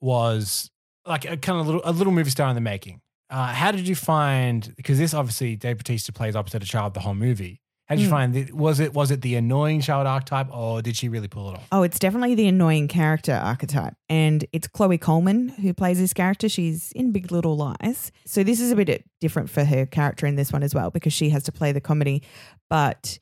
was 0.00 0.70
like 1.06 1.24
a 1.24 1.36
kind 1.36 1.60
of 1.60 1.66
little 1.66 1.82
a 1.84 1.92
little 1.92 2.12
movie 2.12 2.30
star 2.30 2.48
in 2.48 2.54
the 2.54 2.60
making. 2.60 3.00
Uh, 3.30 3.46
how 3.46 3.72
did 3.72 3.88
you 3.88 3.94
find? 3.94 4.74
Because 4.76 4.98
this 4.98 5.14
obviously 5.14 5.56
Dave 5.56 5.78
Batista 5.78 6.12
plays 6.12 6.36
opposite 6.36 6.62
a 6.62 6.66
child 6.66 6.94
the 6.94 7.00
whole 7.00 7.14
movie. 7.14 7.60
How 7.86 7.96
did 7.96 8.02
you 8.02 8.08
Mm. 8.08 8.10
find? 8.10 8.34
The, 8.34 8.52
was 8.52 8.78
it 8.78 8.94
was 8.94 9.10
it 9.10 9.22
the 9.22 9.34
annoying 9.34 9.80
child 9.80 10.06
archetype, 10.06 10.54
or 10.54 10.80
did 10.82 10.96
she 10.96 11.08
really 11.08 11.28
pull 11.28 11.50
it 11.50 11.54
off? 11.56 11.66
Oh, 11.72 11.82
it's 11.82 11.98
definitely 11.98 12.34
the 12.34 12.46
annoying 12.46 12.88
character 12.88 13.32
archetype. 13.32 13.94
And 14.08 14.44
it's 14.52 14.68
Chloe 14.68 14.98
Coleman 14.98 15.48
who 15.48 15.74
plays 15.74 15.98
this 15.98 16.12
character. 16.12 16.48
She's 16.48 16.92
in 16.92 17.10
Big 17.12 17.32
Little 17.32 17.56
Lies. 17.56 18.12
So 18.24 18.42
this 18.44 18.60
is 18.60 18.70
a 18.70 18.76
bit 18.76 19.04
different 19.20 19.50
for 19.50 19.64
her 19.64 19.86
character 19.86 20.26
in 20.26 20.36
this 20.36 20.52
one 20.52 20.62
as 20.62 20.74
well 20.74 20.90
because 20.90 21.12
she 21.12 21.30
has 21.30 21.42
to 21.44 21.52
play 21.52 21.72
the 21.72 21.80
comedy. 21.80 22.22
But 22.70 23.18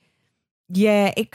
yeah, 0.68 1.12
it, 1.16 1.28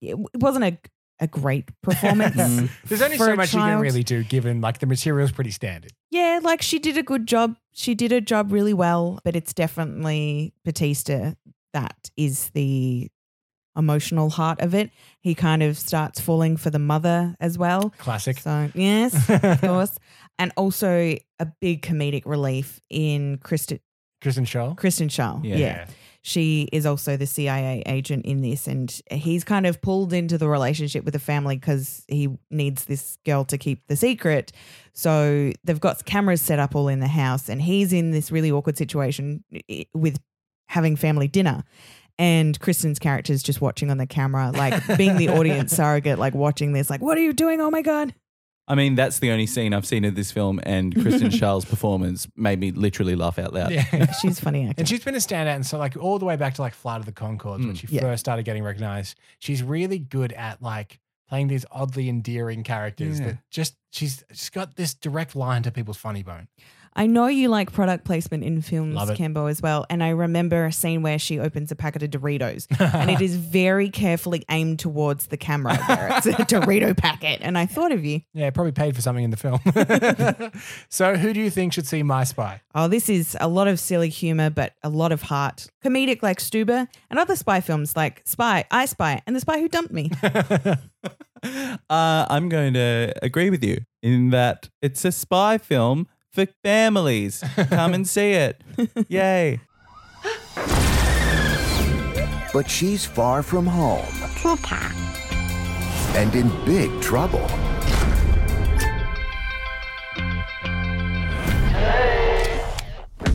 it 0.00 0.16
wasn't 0.36 0.64
a, 0.64 0.78
a 1.20 1.26
great 1.26 1.68
performance. 1.82 2.36
Mm. 2.38 2.70
There's 2.86 3.02
only 3.02 3.18
for 3.18 3.26
so 3.26 3.32
a 3.32 3.36
much 3.36 3.52
you 3.52 3.58
can 3.60 3.80
really 3.80 4.02
do, 4.04 4.22
given 4.22 4.60
like 4.60 4.78
the 4.78 4.86
material 4.86 5.24
is 5.24 5.32
pretty 5.32 5.50
standard. 5.50 5.92
Yeah, 6.10 6.40
like 6.42 6.62
she 6.62 6.78
did 6.78 6.96
a 6.96 7.02
good 7.02 7.26
job. 7.26 7.56
She 7.72 7.94
did 7.94 8.12
a 8.12 8.20
job 8.20 8.52
really 8.52 8.72
well, 8.74 9.18
but 9.24 9.34
it's 9.36 9.52
definitely 9.52 10.54
Batista 10.64 11.32
that 11.72 12.10
is 12.16 12.50
the 12.50 13.08
emotional 13.76 14.30
heart 14.30 14.60
of 14.60 14.74
it. 14.74 14.90
He 15.20 15.34
kind 15.34 15.62
of 15.62 15.78
starts 15.78 16.20
falling 16.20 16.56
for 16.56 16.70
the 16.70 16.78
mother 16.78 17.36
as 17.40 17.56
well. 17.58 17.92
Classic. 17.98 18.38
So, 18.38 18.70
yes, 18.74 19.28
of 19.30 19.60
course. 19.60 19.96
And 20.38 20.52
also 20.56 21.16
a 21.38 21.46
big 21.60 21.82
comedic 21.82 22.22
relief 22.26 22.80
in 22.90 23.38
Kristen 23.38 23.80
Kristen 24.20 24.44
Schaal. 24.44 24.76
Kristen 24.76 25.08
Schaal. 25.08 25.44
Yeah. 25.44 25.56
Yeah. 25.56 25.86
She 26.22 26.68
is 26.72 26.84
also 26.84 27.16
the 27.16 27.26
CIA 27.26 27.82
agent 27.86 28.26
in 28.26 28.42
this, 28.42 28.66
and 28.66 29.00
he's 29.10 29.44
kind 29.44 29.66
of 29.66 29.80
pulled 29.80 30.12
into 30.12 30.36
the 30.36 30.48
relationship 30.48 31.04
with 31.04 31.14
the 31.14 31.20
family 31.20 31.56
because 31.56 32.04
he 32.08 32.28
needs 32.50 32.84
this 32.84 33.18
girl 33.24 33.44
to 33.46 33.56
keep 33.56 33.86
the 33.86 33.96
secret. 33.96 34.52
So 34.92 35.52
they've 35.64 35.80
got 35.80 36.04
cameras 36.04 36.40
set 36.40 36.58
up 36.58 36.74
all 36.74 36.88
in 36.88 37.00
the 37.00 37.08
house, 37.08 37.48
and 37.48 37.62
he's 37.62 37.92
in 37.92 38.10
this 38.10 38.32
really 38.32 38.50
awkward 38.50 38.76
situation 38.76 39.44
with 39.94 40.18
having 40.66 40.96
family 40.96 41.28
dinner. 41.28 41.64
And 42.18 42.58
Kristen's 42.58 42.98
character 42.98 43.32
is 43.32 43.44
just 43.44 43.60
watching 43.60 43.90
on 43.90 43.98
the 43.98 44.06
camera, 44.06 44.50
like 44.50 44.98
being 44.98 45.16
the 45.16 45.28
audience 45.38 45.72
surrogate, 45.72 46.18
like 46.18 46.34
watching 46.34 46.72
this, 46.72 46.90
like, 46.90 47.00
what 47.00 47.16
are 47.16 47.22
you 47.22 47.32
doing? 47.32 47.60
Oh 47.60 47.70
my 47.70 47.82
God. 47.82 48.12
I 48.70 48.74
mean, 48.74 48.94
that's 48.94 49.18
the 49.18 49.30
only 49.30 49.46
scene 49.46 49.72
I've 49.72 49.86
seen 49.86 50.04
of 50.04 50.14
this 50.14 50.30
film, 50.30 50.60
and 50.62 50.94
Kristen 50.94 51.30
Schaal's 51.38 51.64
performance 51.64 52.28
made 52.36 52.60
me 52.60 52.70
literally 52.70 53.16
laugh 53.16 53.38
out 53.38 53.54
loud. 53.54 53.70
Yeah. 53.72 54.12
She's 54.12 54.38
funny 54.38 54.68
actor. 54.68 54.82
And 54.82 54.88
she's 54.88 55.02
been 55.02 55.14
a 55.14 55.18
standout. 55.18 55.54
And 55.56 55.66
so, 55.66 55.78
like, 55.78 55.96
all 55.96 56.18
the 56.18 56.26
way 56.26 56.36
back 56.36 56.54
to 56.54 56.62
like 56.62 56.74
Flight 56.74 57.00
of 57.00 57.06
the 57.06 57.12
Conchords 57.12 57.60
when 57.64 57.72
Mm. 57.72 57.78
she 57.78 57.86
Yeah. 57.88 58.02
first 58.02 58.20
started 58.20 58.44
getting 58.44 58.62
recognized, 58.62 59.18
she's 59.38 59.62
really 59.62 59.98
good 59.98 60.32
at 60.34 60.60
like 60.62 61.00
playing 61.28 61.48
these 61.48 61.64
oddly 61.70 62.08
endearing 62.08 62.62
characters 62.62 63.18
Yeah. 63.20 63.26
that 63.26 63.38
just, 63.50 63.76
she's, 63.90 64.22
she's 64.32 64.50
got 64.50 64.76
this 64.76 64.94
direct 64.94 65.34
line 65.34 65.62
to 65.62 65.70
people's 65.70 65.96
funny 65.98 66.22
bone. 66.22 66.48
I 66.98 67.06
know 67.06 67.28
you 67.28 67.48
like 67.48 67.72
product 67.72 68.04
placement 68.04 68.42
in 68.42 68.60
films, 68.60 68.96
Love 68.96 69.10
it. 69.10 69.18
Cambo, 69.18 69.48
as 69.48 69.62
well. 69.62 69.86
And 69.88 70.02
I 70.02 70.08
remember 70.08 70.64
a 70.66 70.72
scene 70.72 71.02
where 71.02 71.16
she 71.16 71.38
opens 71.38 71.70
a 71.70 71.76
packet 71.76 72.02
of 72.02 72.10
Doritos 72.10 72.66
and 72.80 73.08
it 73.08 73.20
is 73.20 73.36
very 73.36 73.88
carefully 73.88 74.44
aimed 74.50 74.80
towards 74.80 75.28
the 75.28 75.36
camera 75.36 75.76
where 75.76 76.08
it's 76.16 76.26
a 76.26 76.32
Dorito 76.32 76.96
packet. 76.96 77.38
And 77.40 77.56
I 77.56 77.66
thought 77.66 77.92
of 77.92 78.04
you. 78.04 78.22
Yeah, 78.34 78.50
probably 78.50 78.72
paid 78.72 78.96
for 78.96 79.00
something 79.00 79.22
in 79.22 79.30
the 79.30 79.36
film. 79.36 79.60
so, 80.88 81.14
who 81.14 81.32
do 81.32 81.40
you 81.40 81.50
think 81.50 81.72
should 81.72 81.86
see 81.86 82.02
My 82.02 82.24
Spy? 82.24 82.62
Oh, 82.74 82.88
this 82.88 83.08
is 83.08 83.36
a 83.40 83.46
lot 83.46 83.68
of 83.68 83.78
silly 83.78 84.08
humor, 84.08 84.50
but 84.50 84.74
a 84.82 84.88
lot 84.88 85.12
of 85.12 85.22
heart. 85.22 85.68
Comedic 85.84 86.20
like 86.24 86.40
Stuber 86.40 86.88
and 87.10 87.18
other 87.20 87.36
spy 87.36 87.60
films 87.60 87.94
like 87.94 88.22
Spy, 88.24 88.64
I 88.72 88.86
Spy, 88.86 89.22
and 89.24 89.36
The 89.36 89.40
Spy 89.40 89.60
Who 89.60 89.68
Dumped 89.68 89.92
Me. 89.92 90.10
Uh, 91.40 92.26
I'm 92.28 92.48
going 92.48 92.74
to 92.74 93.12
agree 93.22 93.50
with 93.50 93.62
you 93.62 93.78
in 94.02 94.30
that 94.30 94.70
it's 94.82 95.04
a 95.04 95.12
spy 95.12 95.56
film 95.56 96.08
for 96.38 96.52
families. 96.62 97.42
Come 97.70 97.94
and 97.94 98.06
see 98.06 98.32
it. 98.32 98.62
Yay. 99.08 99.60
But 102.52 102.70
she's 102.70 103.04
far 103.04 103.42
from 103.42 103.66
home 103.66 104.06
and 106.14 106.34
in 106.36 106.48
big 106.64 107.00
trouble. 107.00 107.46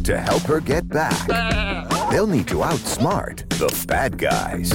To 0.04 0.18
help 0.18 0.42
her 0.44 0.60
get 0.60 0.88
back, 0.88 1.28
they'll 2.10 2.28
need 2.28 2.48
to 2.48 2.56
outsmart 2.56 3.48
the 3.50 3.86
bad 3.86 4.18
guys. 4.18 4.72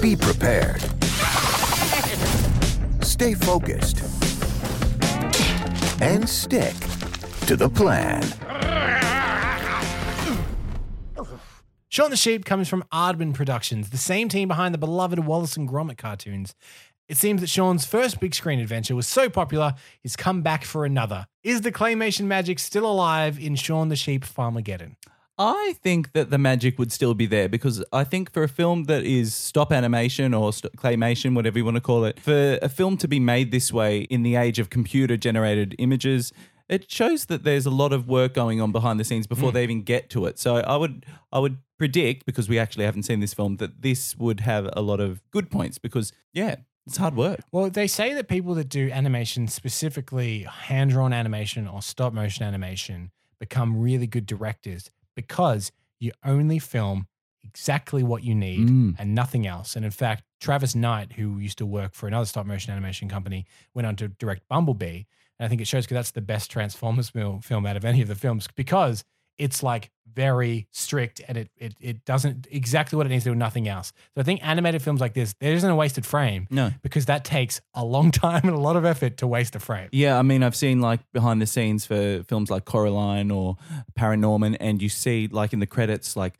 Be 0.00 0.14
prepared. 0.14 0.82
Stay 3.02 3.34
focused. 3.34 4.33
And 6.00 6.28
stick 6.28 6.74
to 7.46 7.56
the 7.56 7.68
plan. 7.68 8.22
Shaun 11.88 12.10
the 12.10 12.16
Sheep 12.16 12.44
comes 12.44 12.68
from 12.68 12.82
Aardman 12.92 13.34
Productions, 13.34 13.90
the 13.90 13.96
same 13.96 14.28
team 14.28 14.48
behind 14.48 14.74
the 14.74 14.78
beloved 14.78 15.20
Wallace 15.20 15.56
and 15.56 15.68
Gromit 15.68 15.96
cartoons. 15.96 16.54
It 17.08 17.16
seems 17.16 17.40
that 17.40 17.48
Shaun's 17.48 17.84
first 17.84 18.18
big 18.18 18.34
screen 18.34 18.58
adventure 18.58 18.96
was 18.96 19.06
so 19.06 19.28
popular, 19.30 19.74
he's 20.02 20.16
come 20.16 20.42
back 20.42 20.64
for 20.64 20.84
another. 20.84 21.26
Is 21.44 21.60
the 21.60 21.70
claymation 21.70 22.24
magic 22.24 22.58
still 22.58 22.86
alive 22.86 23.38
in 23.38 23.54
Shaun 23.54 23.90
the 23.90 23.96
Sheep 23.96 24.24
Farmageddon? 24.24 24.96
I 25.36 25.74
think 25.82 26.12
that 26.12 26.30
the 26.30 26.38
magic 26.38 26.78
would 26.78 26.92
still 26.92 27.14
be 27.14 27.26
there 27.26 27.48
because 27.48 27.84
I 27.92 28.04
think 28.04 28.30
for 28.30 28.44
a 28.44 28.48
film 28.48 28.84
that 28.84 29.04
is 29.04 29.34
stop 29.34 29.72
animation 29.72 30.32
or 30.32 30.52
st- 30.52 30.76
claymation, 30.76 31.34
whatever 31.34 31.58
you 31.58 31.64
want 31.64 31.76
to 31.76 31.80
call 31.80 32.04
it, 32.04 32.20
for 32.20 32.58
a 32.62 32.68
film 32.68 32.96
to 32.98 33.08
be 33.08 33.18
made 33.18 33.50
this 33.50 33.72
way 33.72 34.02
in 34.02 34.22
the 34.22 34.36
age 34.36 34.60
of 34.60 34.70
computer 34.70 35.16
generated 35.16 35.74
images, 35.78 36.32
it 36.68 36.90
shows 36.90 37.26
that 37.26 37.42
there's 37.42 37.66
a 37.66 37.70
lot 37.70 37.92
of 37.92 38.08
work 38.08 38.32
going 38.32 38.60
on 38.60 38.70
behind 38.70 39.00
the 39.00 39.04
scenes 39.04 39.26
before 39.26 39.50
mm. 39.50 39.54
they 39.54 39.64
even 39.64 39.82
get 39.82 40.08
to 40.10 40.26
it. 40.26 40.38
So 40.38 40.56
I 40.56 40.76
would 40.76 41.04
I 41.32 41.40
would 41.40 41.58
predict 41.78 42.26
because 42.26 42.48
we 42.48 42.58
actually 42.58 42.84
haven't 42.84 43.02
seen 43.02 43.18
this 43.18 43.34
film 43.34 43.56
that 43.56 43.82
this 43.82 44.16
would 44.16 44.40
have 44.40 44.70
a 44.74 44.82
lot 44.82 45.00
of 45.00 45.20
good 45.32 45.50
points 45.50 45.78
because 45.78 46.12
yeah, 46.32 46.56
it's 46.86 46.96
hard 46.96 47.16
work. 47.16 47.40
Well, 47.50 47.70
they 47.70 47.88
say 47.88 48.14
that 48.14 48.28
people 48.28 48.54
that 48.54 48.68
do 48.68 48.88
animation, 48.92 49.48
specifically 49.48 50.42
hand 50.42 50.90
drawn 50.90 51.12
animation 51.12 51.66
or 51.66 51.82
stop 51.82 52.12
motion 52.12 52.44
animation, 52.44 53.10
become 53.40 53.80
really 53.80 54.06
good 54.06 54.26
directors 54.26 54.90
because 55.14 55.72
you 56.00 56.12
only 56.24 56.58
film 56.58 57.06
exactly 57.42 58.02
what 58.02 58.24
you 58.24 58.34
need 58.34 58.68
Mm. 58.68 58.96
and 58.98 59.14
nothing 59.14 59.46
else. 59.46 59.76
And 59.76 59.84
in 59.84 59.90
fact, 59.90 60.24
Travis 60.40 60.74
Knight, 60.74 61.12
who 61.12 61.38
used 61.38 61.58
to 61.58 61.66
work 61.66 61.94
for 61.94 62.06
another 62.06 62.24
stop 62.26 62.46
motion 62.46 62.72
animation 62.72 63.08
company, 63.08 63.44
went 63.74 63.86
on 63.86 63.96
to 63.96 64.08
direct 64.08 64.48
Bumblebee. 64.48 65.04
And 65.38 65.46
I 65.46 65.48
think 65.48 65.60
it 65.60 65.66
shows 65.68 65.84
because 65.84 65.96
that's 65.96 66.10
the 66.12 66.20
best 66.22 66.50
Transformers 66.50 67.10
film, 67.10 67.40
film 67.40 67.66
out 67.66 67.76
of 67.76 67.84
any 67.84 68.00
of 68.02 68.08
the 68.08 68.14
films 68.14 68.48
because 68.54 69.04
it's 69.38 69.62
like 69.62 69.90
very 70.14 70.68
strict 70.70 71.20
and 71.26 71.36
it, 71.36 71.50
it 71.56 71.74
it 71.80 72.04
doesn't 72.04 72.46
exactly 72.50 72.96
what 72.96 73.04
it 73.04 73.08
needs 73.08 73.24
to 73.24 73.30
do, 73.30 73.34
nothing 73.34 73.66
else. 73.66 73.92
So 74.14 74.20
I 74.20 74.22
think 74.22 74.46
animated 74.46 74.80
films 74.80 75.00
like 75.00 75.12
this, 75.12 75.34
there 75.40 75.52
isn't 75.54 75.68
a 75.68 75.74
wasted 75.74 76.06
frame 76.06 76.46
No. 76.50 76.70
because 76.82 77.06
that 77.06 77.24
takes 77.24 77.60
a 77.74 77.84
long 77.84 78.10
time 78.24 78.42
and 78.44 78.52
a 78.54 78.58
lot 78.60 78.76
of 78.76 78.84
effort 78.84 79.16
to 79.18 79.26
waste 79.26 79.56
a 79.56 79.58
frame. 79.60 79.88
Yeah, 79.90 80.16
I 80.16 80.22
mean, 80.22 80.44
I've 80.44 80.54
seen 80.54 80.80
like 80.80 81.00
behind 81.12 81.42
the 81.42 81.46
scenes 81.46 81.84
for 81.84 82.22
films 82.28 82.48
like 82.48 82.64
Coraline 82.64 83.32
or 83.32 83.56
Paranorman, 83.98 84.56
and 84.60 84.80
you 84.80 84.88
see 84.88 85.26
like 85.26 85.52
in 85.52 85.58
the 85.58 85.66
credits 85.66 86.16
like 86.16 86.34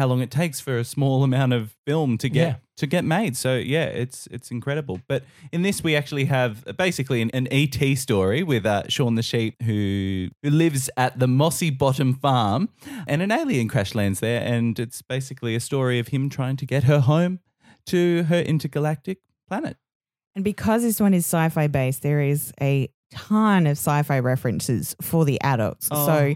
how 0.00 0.06
long 0.08 0.20
it 0.22 0.30
takes 0.30 0.58
for 0.60 0.78
a 0.78 0.84
small 0.84 1.22
amount 1.28 1.52
of 1.52 1.76
film 1.86 2.18
to 2.18 2.28
get 2.28 2.46
Yeah. 2.48 2.54
to 2.82 2.86
get 2.86 3.04
made. 3.04 3.36
So 3.36 3.50
yeah, 3.56 3.84
it's 4.02 4.26
it's 4.30 4.50
incredible. 4.50 4.96
But 5.08 5.22
in 5.52 5.62
this, 5.62 5.84
we 5.84 5.92
actually 6.00 6.24
have 6.26 6.52
basically 6.76 7.20
an, 7.22 7.30
an 7.40 7.46
ET 7.50 7.78
story 7.96 8.42
with 8.42 8.64
uh, 8.66 8.82
Shaun 8.88 9.14
the 9.16 9.22
sheep 9.22 9.54
who 9.62 10.28
who 10.42 10.50
lives 10.50 10.90
at 10.96 11.18
the 11.18 11.26
Mossy 11.28 11.70
Bottom 11.70 12.14
Farm, 12.14 12.68
and 13.06 13.22
an 13.22 13.30
alien 13.30 13.68
crash 13.68 13.94
lands 13.94 14.20
there, 14.20 14.42
and 14.54 14.78
it's 14.78 15.02
basically 15.02 15.54
a 15.54 15.60
story 15.60 15.98
of 16.00 16.08
him 16.08 16.28
trying 16.28 16.56
to 16.56 16.66
get 16.66 16.84
her 16.84 17.00
home 17.00 17.38
to 17.86 18.22
her 18.24 18.40
intergalactic 18.40 19.18
planet. 19.48 19.76
And 20.34 20.44
because 20.44 20.82
this 20.82 21.00
one 21.00 21.14
is 21.14 21.24
sci 21.26 21.48
fi 21.50 21.66
based, 21.66 22.02
there 22.02 22.20
is 22.22 22.52
a 22.60 22.88
ton 23.12 23.66
of 23.66 23.72
sci 23.76 24.02
fi 24.04 24.18
references 24.20 24.94
for 25.02 25.24
the 25.24 25.40
adults. 25.42 25.88
Oh. 25.90 26.06
So 26.06 26.34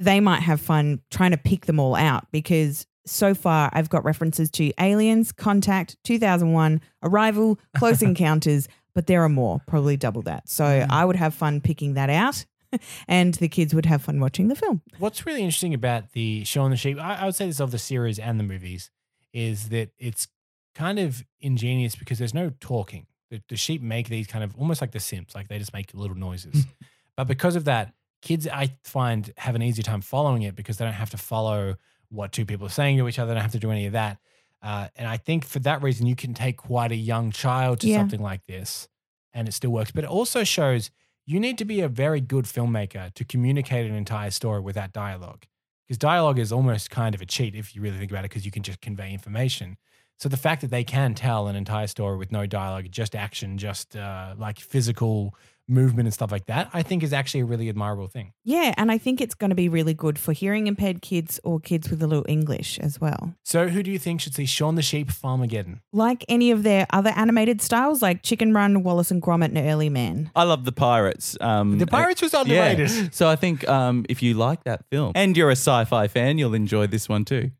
they 0.00 0.18
might 0.18 0.40
have 0.40 0.60
fun 0.60 1.00
trying 1.10 1.30
to 1.30 1.36
pick 1.36 1.66
them 1.66 1.78
all 1.78 1.94
out 1.94 2.26
because 2.32 2.86
so 3.06 3.34
far 3.34 3.70
I've 3.72 3.90
got 3.90 4.04
references 4.04 4.50
to 4.52 4.72
Aliens, 4.80 5.30
Contact, 5.30 5.96
2001, 6.04 6.80
Arrival, 7.02 7.60
Close 7.76 8.02
Encounters, 8.02 8.66
but 8.94 9.06
there 9.06 9.22
are 9.22 9.28
more, 9.28 9.60
probably 9.66 9.96
double 9.96 10.22
that. 10.22 10.48
So 10.48 10.64
I 10.64 11.04
would 11.04 11.16
have 11.16 11.34
fun 11.34 11.60
picking 11.60 11.94
that 11.94 12.10
out. 12.10 12.44
And 13.08 13.34
the 13.34 13.48
kids 13.48 13.74
would 13.74 13.86
have 13.86 14.00
fun 14.00 14.20
watching 14.20 14.46
the 14.46 14.54
film. 14.54 14.80
What's 15.00 15.26
really 15.26 15.40
interesting 15.42 15.74
about 15.74 16.12
the 16.12 16.44
Shaun 16.44 16.70
the 16.70 16.76
Sheep, 16.76 17.00
I, 17.00 17.16
I 17.16 17.24
would 17.24 17.34
say 17.34 17.48
this 17.48 17.58
of 17.58 17.72
the 17.72 17.78
series 17.78 18.16
and 18.16 18.38
the 18.38 18.44
movies, 18.44 18.92
is 19.32 19.70
that 19.70 19.90
it's 19.98 20.28
kind 20.76 21.00
of 21.00 21.24
ingenious 21.40 21.96
because 21.96 22.20
there's 22.20 22.32
no 22.32 22.52
talking. 22.60 23.08
The, 23.30 23.42
the 23.48 23.56
sheep 23.56 23.82
make 23.82 24.08
these 24.08 24.28
kind 24.28 24.44
of 24.44 24.54
almost 24.56 24.80
like 24.80 24.92
the 24.92 25.00
Sims, 25.00 25.34
like 25.34 25.48
they 25.48 25.58
just 25.58 25.72
make 25.72 25.92
little 25.94 26.16
noises. 26.16 26.64
but 27.16 27.26
because 27.26 27.56
of 27.56 27.64
that, 27.64 27.92
kids 28.22 28.46
I 28.46 28.76
find 28.84 29.32
have 29.38 29.54
an 29.54 29.62
easier 29.62 29.82
time 29.82 30.00
following 30.00 30.42
it 30.42 30.54
because 30.56 30.76
they 30.78 30.84
don't 30.84 30.94
have 30.94 31.10
to 31.10 31.16
follow 31.18 31.76
what 32.10 32.32
two 32.32 32.44
people 32.44 32.66
are 32.66 32.70
saying 32.70 32.98
to 32.98 33.08
each 33.08 33.18
other. 33.18 33.28
They 33.28 33.34
don't 33.34 33.42
have 33.42 33.52
to 33.52 33.58
do 33.58 33.70
any 33.70 33.86
of 33.86 33.92
that. 33.92 34.18
Uh, 34.62 34.88
and 34.96 35.08
I 35.08 35.16
think 35.16 35.44
for 35.44 35.58
that 35.60 35.82
reason, 35.82 36.06
you 36.06 36.16
can 36.16 36.34
take 36.34 36.56
quite 36.58 36.92
a 36.92 36.96
young 36.96 37.30
child 37.30 37.80
to 37.80 37.88
Yeah. 37.88 37.96
something 37.98 38.20
like 38.20 38.44
this 38.46 38.88
and 39.32 39.48
it 39.48 39.52
still 39.52 39.70
works. 39.70 39.90
But 39.90 40.04
it 40.04 40.10
also 40.10 40.44
shows 40.44 40.90
you 41.24 41.38
need 41.40 41.56
to 41.58 41.64
be 41.64 41.80
a 41.80 41.88
very 41.88 42.20
good 42.20 42.44
filmmaker 42.44 43.14
to 43.14 43.24
communicate 43.24 43.88
an 43.88 43.94
entire 43.96 44.30
story 44.30 44.60
without 44.60 44.92
dialogue. 44.92 45.44
Because 45.86 45.98
dialogue 45.98 46.38
is 46.38 46.52
almost 46.52 46.90
kind 46.90 47.14
of 47.14 47.20
a 47.22 47.26
cheat 47.26 47.54
if 47.54 47.74
you 47.74 47.80
really 47.82 47.98
think 47.98 48.10
about 48.10 48.24
it, 48.24 48.30
because 48.30 48.44
you 48.44 48.50
can 48.50 48.62
just 48.62 48.80
convey 48.80 49.12
information. 49.12 49.76
So 50.18 50.28
the 50.28 50.36
fact 50.36 50.60
that 50.60 50.70
they 50.70 50.84
can 50.84 51.14
tell 51.14 51.48
an 51.48 51.56
entire 51.56 51.86
story 51.86 52.16
with 52.18 52.30
no 52.30 52.44
dialogue, 52.46 52.90
just 52.90 53.14
action, 53.16 53.56
just 53.56 53.96
uh, 53.96 54.34
like 54.36 54.60
physical 54.60 55.34
movement 55.70 56.06
and 56.06 56.14
stuff 56.14 56.32
like 56.32 56.46
that, 56.46 56.68
I 56.72 56.82
think 56.82 57.02
is 57.02 57.12
actually 57.12 57.40
a 57.40 57.44
really 57.44 57.68
admirable 57.68 58.08
thing. 58.08 58.32
Yeah. 58.44 58.74
And 58.76 58.90
I 58.90 58.98
think 58.98 59.20
it's 59.20 59.34
going 59.34 59.50
to 59.50 59.56
be 59.56 59.68
really 59.68 59.94
good 59.94 60.18
for 60.18 60.32
hearing 60.32 60.66
impaired 60.66 61.02
kids 61.02 61.38
or 61.44 61.60
kids 61.60 61.88
with 61.88 62.02
a 62.02 62.06
little 62.06 62.26
English 62.28 62.78
as 62.80 63.00
well. 63.00 63.34
So 63.44 63.68
who 63.68 63.82
do 63.82 63.90
you 63.90 63.98
think 63.98 64.20
should 64.20 64.34
see 64.34 64.46
Shaun 64.46 64.74
the 64.74 64.82
Sheep 64.82 65.08
Farmageddon? 65.08 65.80
like 65.92 66.24
any 66.28 66.50
of 66.50 66.62
their 66.62 66.86
other 66.90 67.10
animated 67.16 67.60
styles, 67.60 68.00
like 68.02 68.22
Chicken 68.22 68.52
Run, 68.54 68.82
Wallace 68.82 69.10
and 69.10 69.22
Gromit, 69.22 69.46
and 69.46 69.58
Early 69.58 69.88
Man. 69.88 70.30
I 70.34 70.44
love 70.44 70.64
the 70.64 70.72
Pirates. 70.72 71.36
Um, 71.40 71.78
The 71.78 71.86
Pirates 71.86 72.22
was 72.22 72.32
yeah. 72.32 72.40
underrated. 72.40 73.14
So 73.14 73.28
I 73.28 73.36
think 73.36 73.68
um, 73.68 74.06
if 74.08 74.22
you 74.22 74.34
like 74.34 74.64
that 74.64 74.84
film 74.90 75.12
and 75.14 75.36
you're 75.36 75.50
a 75.50 75.52
sci-fi 75.52 76.08
fan, 76.08 76.38
you'll 76.38 76.54
enjoy 76.54 76.86
this 76.86 77.08
one 77.08 77.24
too. 77.24 77.50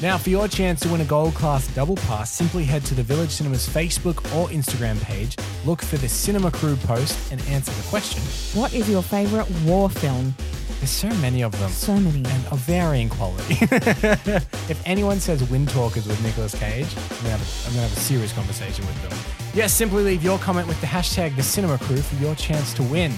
Now, 0.00 0.16
for 0.16 0.30
your 0.30 0.46
chance 0.46 0.78
to 0.82 0.88
win 0.90 1.00
a 1.00 1.04
gold 1.04 1.34
class 1.34 1.66
double 1.74 1.96
pass, 1.96 2.30
simply 2.30 2.62
head 2.62 2.84
to 2.84 2.94
the 2.94 3.02
Village 3.02 3.30
Cinemas 3.30 3.68
Facebook 3.68 4.18
or 4.36 4.48
Instagram 4.48 5.02
page, 5.02 5.36
look 5.64 5.82
for 5.82 5.96
the 5.96 6.08
Cinema 6.08 6.52
Crew 6.52 6.76
post, 6.76 7.32
and 7.32 7.40
answer 7.48 7.72
the 7.72 7.82
question. 7.88 8.22
What 8.60 8.72
is 8.74 8.88
your 8.88 9.02
favorite 9.02 9.50
war 9.64 9.90
film? 9.90 10.36
There's 10.78 10.90
so 10.90 11.08
many 11.16 11.42
of 11.42 11.50
them. 11.58 11.68
So 11.70 11.96
many. 11.96 12.18
And 12.18 12.46
of 12.46 12.60
varying 12.60 13.08
quality. 13.08 13.54
if 13.60 14.80
anyone 14.86 15.18
says 15.18 15.42
Wind 15.50 15.68
Talkers 15.70 16.06
with 16.06 16.22
Nicolas 16.22 16.54
Cage, 16.54 16.86
I'm 16.96 17.16
gonna, 17.16 17.30
have 17.30 17.42
a, 17.42 17.66
I'm 17.66 17.74
gonna 17.74 17.88
have 17.88 17.96
a 17.96 18.00
serious 18.00 18.32
conversation 18.32 18.86
with 18.86 19.02
them. 19.02 19.18
Yes, 19.52 19.74
simply 19.74 20.04
leave 20.04 20.22
your 20.22 20.38
comment 20.38 20.68
with 20.68 20.80
the 20.80 20.86
hashtag 20.86 21.34
the 21.34 21.42
Cinema 21.42 21.76
Crew 21.78 21.96
for 21.96 22.14
your 22.22 22.36
chance 22.36 22.72
to 22.74 22.84
win. 22.84 23.12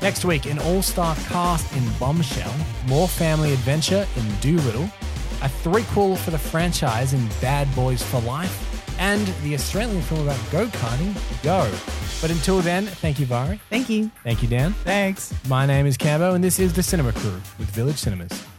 Next 0.00 0.24
week, 0.24 0.46
an 0.46 0.58
all-star 0.60 1.14
cast 1.28 1.76
in 1.76 1.86
Bombshell, 2.00 2.52
more 2.88 3.06
family 3.06 3.52
adventure 3.52 4.06
in 4.16 4.26
Dolittle, 4.40 4.88
a 5.42 5.48
threequel 5.48 6.16
for 6.16 6.30
the 6.30 6.38
franchise 6.38 7.12
in 7.12 7.28
Bad 7.40 7.72
Boys 7.74 8.02
for 8.02 8.20
Life, 8.20 8.68
and 8.98 9.26
the 9.42 9.54
Australian 9.54 10.00
film 10.02 10.22
about 10.22 10.38
go-karting, 10.50 11.14
Go. 11.42 11.70
But 12.20 12.30
until 12.30 12.60
then, 12.60 12.86
thank 12.86 13.18
you, 13.18 13.26
Vari. 13.26 13.60
Thank 13.68 13.90
you. 13.90 14.10
Thank 14.22 14.42
you, 14.42 14.48
Dan. 14.48 14.72
Thanks. 14.84 15.34
My 15.48 15.66
name 15.66 15.86
is 15.86 15.98
Cambo, 15.98 16.34
and 16.34 16.44
this 16.44 16.60
is 16.60 16.72
the 16.72 16.82
Cinema 16.82 17.12
Crew 17.12 17.40
with 17.58 17.68
Village 17.70 17.96
Cinemas. 17.96 18.51